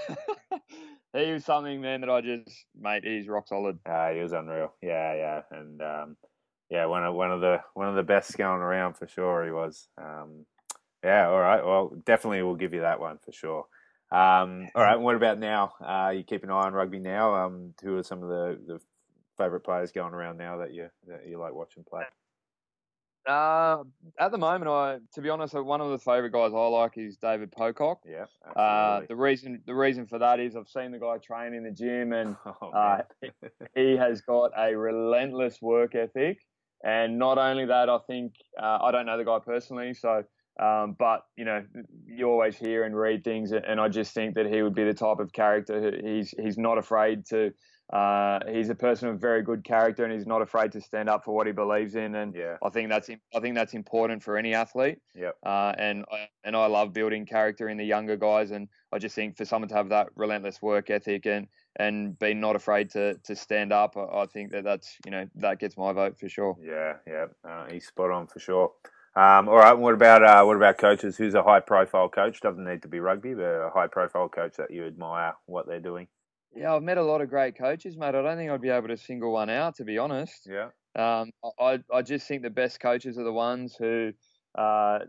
[1.15, 3.79] he was something, man, that I just, mate, he's rock solid.
[3.87, 4.73] Ah, he was unreal.
[4.83, 6.17] Yeah, yeah, and um,
[6.71, 9.45] yeah, one of one of the one of the best going around for sure.
[9.45, 9.89] He was.
[9.99, 10.47] Um,
[11.05, 11.65] yeah, all right.
[11.65, 13.67] Well, definitely we'll give you that one for sure.
[14.13, 15.01] Um, all right.
[15.01, 15.73] What about now?
[15.85, 17.35] Uh, you keep an eye on rugby now.
[17.35, 18.81] Um, who are some of the, the
[19.37, 22.05] favorite players going around now that you that you like watching play?
[23.27, 23.85] Uh,
[24.19, 27.17] at the moment, I, to be honest, one of the favourite guys I like is
[27.19, 28.01] David Pocock.
[28.05, 31.63] Yeah, Uh, the reason the reason for that is I've seen the guy train in
[31.63, 33.03] the gym and oh, uh,
[33.75, 36.39] he has got a relentless work ethic.
[36.85, 40.25] And not only that, I think uh, I don't know the guy personally, so
[40.61, 41.65] um, but you know
[42.05, 44.95] you always hear and read things, and I just think that he would be the
[44.95, 45.81] type of character.
[45.81, 47.53] who- He's he's not afraid to.
[47.93, 51.25] Uh, he's a person of very good character, and he's not afraid to stand up
[51.25, 52.15] for what he believes in.
[52.15, 54.99] And yeah, I think that's I think that's important for any athlete.
[55.15, 55.37] Yep.
[55.45, 59.15] Uh, and I, and I love building character in the younger guys, and I just
[59.15, 63.19] think for someone to have that relentless work ethic and and be not afraid to
[63.25, 66.31] to stand up, I, I think that that's you know that gets my vote for
[66.31, 66.57] sure.
[66.63, 67.27] yeah, yeah.
[67.47, 68.73] Uh, he's spot on for sure.
[69.15, 69.75] Um, all right.
[69.75, 71.19] What about uh, what about coaches?
[71.19, 72.41] Who's a high profile coach?
[72.41, 75.81] Doesn't need to be rugby, but a high profile coach that you admire what they're
[75.81, 76.09] doing.
[76.55, 78.15] Yeah, I've met a lot of great coaches, mate.
[78.15, 80.49] I don't think I'd be able to single one out, to be honest.
[80.51, 80.69] Yeah.
[80.95, 84.13] Um, I I just think the best coaches are the ones who,
[84.57, 85.01] uh,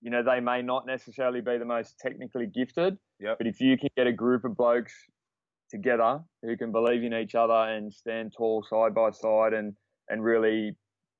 [0.00, 3.38] you know, they may not necessarily be the most technically gifted, Yep.
[3.38, 4.94] but if you can get a group of blokes
[5.68, 9.74] together who can believe in each other and stand tall side by side and
[10.08, 10.76] and really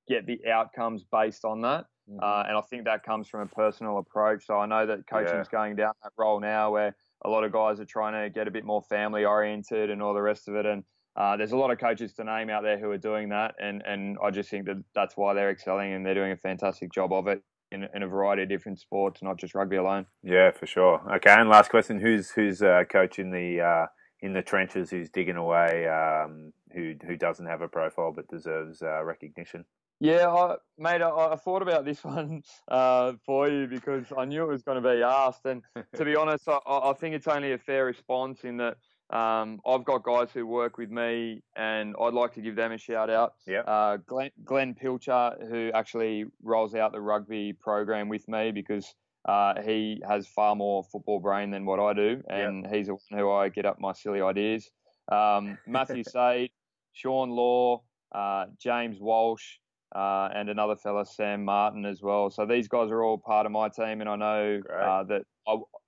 [0.07, 1.85] get the outcomes based on that.
[2.09, 2.19] Mm-hmm.
[2.23, 4.45] Uh, and I think that comes from a personal approach.
[4.45, 6.95] So I know that coaching's going down that role now where
[7.25, 10.13] a lot of guys are trying to get a bit more family oriented and all
[10.13, 10.65] the rest of it.
[10.65, 10.83] And
[11.15, 13.55] uh, there's a lot of coaches to name out there who are doing that.
[13.59, 16.91] And, and I just think that that's why they're excelling and they're doing a fantastic
[16.91, 17.41] job of it
[17.71, 20.05] in, in a variety of different sports, not just rugby alone.
[20.23, 21.01] Yeah, for sure.
[21.15, 23.85] Okay, and last question: Who's who's uh, coach in the uh,
[24.21, 24.89] in the trenches?
[24.89, 25.87] Who's digging away?
[25.87, 29.65] Um, who who doesn't have a profile but deserves uh, recognition?
[29.99, 34.43] Yeah, I, mate, I, I thought about this one uh, for you because I knew
[34.43, 35.45] it was going to be asked.
[35.45, 35.63] And
[35.95, 38.77] to be honest, I, I think it's only a fair response in that
[39.09, 42.77] um, I've got guys who work with me and I'd like to give them a
[42.77, 43.33] shout out.
[43.47, 43.61] Yeah.
[43.61, 48.93] Uh, Glenn, Glenn Pilcher, who actually rolls out the rugby program with me because
[49.27, 52.21] uh, he has far more football brain than what I do.
[52.29, 54.69] And he's the one who I get up my silly ideas.
[55.09, 56.51] Um, Matthew Sade,
[56.91, 57.83] Sean Law,
[58.13, 59.57] uh, James Walsh,
[59.95, 62.29] uh, and another fella, Sam Martin, as well.
[62.29, 65.21] So these guys are all part of my team, and I know uh, that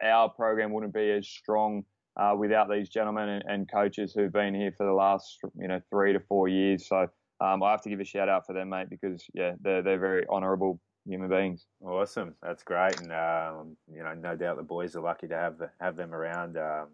[0.02, 1.84] our program wouldn't be as strong
[2.20, 5.82] uh, without these gentlemen and, and coaches who've been here for the last, you know,
[5.90, 6.88] three to four years.
[6.88, 7.08] So
[7.42, 10.00] um, I have to give a shout out for them, mate, because yeah, they're they're
[10.00, 11.68] very honourable human beings.
[11.82, 15.56] Awesome, that's great, and um, you know, no doubt the boys are lucky to have
[15.80, 16.88] have them around, um,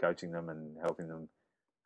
[0.00, 1.28] coaching them and helping them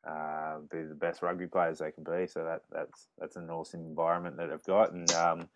[0.08, 2.26] uh, be the best rugby players they can be.
[2.26, 5.48] So that that's that's an awesome environment that they've got, and um,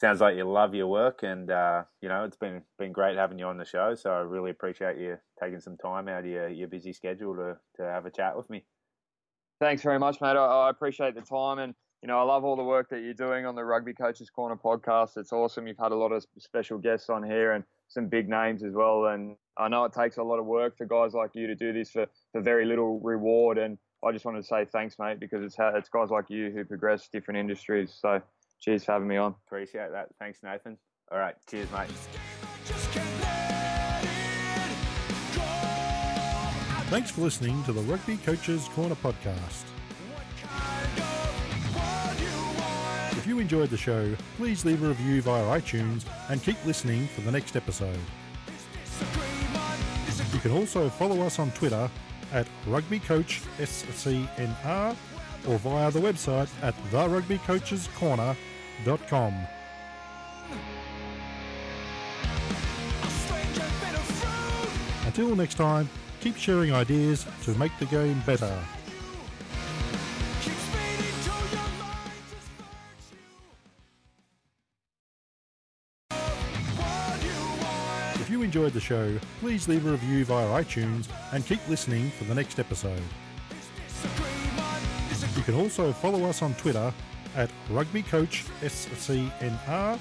[0.00, 3.38] sounds like you love your work, and uh, you know it's been been great having
[3.38, 3.94] you on the show.
[3.94, 7.56] So I really appreciate you taking some time out of your, your busy schedule to
[7.76, 8.64] to have a chat with me.
[9.60, 10.36] Thanks very much, mate.
[10.36, 13.14] I, I appreciate the time, and you know I love all the work that you're
[13.14, 15.16] doing on the Rugby Coaches Corner podcast.
[15.16, 15.66] It's awesome.
[15.66, 19.06] You've had a lot of special guests on here and some big names as well.
[19.06, 21.72] And I know it takes a lot of work for guys like you to do
[21.72, 23.58] this for, for very little reward.
[23.58, 26.50] And I just wanted to say thanks, mate, because it's how, it's guys like you
[26.50, 27.96] who progress different industries.
[28.00, 28.22] So
[28.60, 29.34] cheers for having me on.
[29.46, 30.08] Appreciate that.
[30.20, 30.78] Thanks, Nathan.
[31.10, 31.88] All right, cheers, mate.
[36.90, 39.64] Thanks for listening to the Rugby Coaches Corner podcast.
[43.18, 47.20] If you enjoyed the show, please leave a review via iTunes and keep listening for
[47.22, 47.98] the next episode.
[50.32, 51.90] You can also follow us on Twitter
[52.32, 54.96] at RugbyCoachSCNR
[55.46, 59.46] or via the website at therugbycoachescorner.com.
[65.06, 65.88] Until next time,
[66.20, 68.54] keep sharing ideas to make the game better.
[78.48, 82.58] Enjoyed the show, please leave a review via iTunes and keep listening for the next
[82.58, 83.02] episode.
[85.36, 86.94] You can also follow us on Twitter
[87.36, 89.98] at RugbyCoachSCNR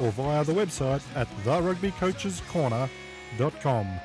[0.00, 4.00] or via the website at therugbycoachescorner.com.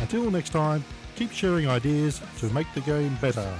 [0.00, 0.82] Until next time,
[1.14, 3.52] keep sharing ideas to make the game better.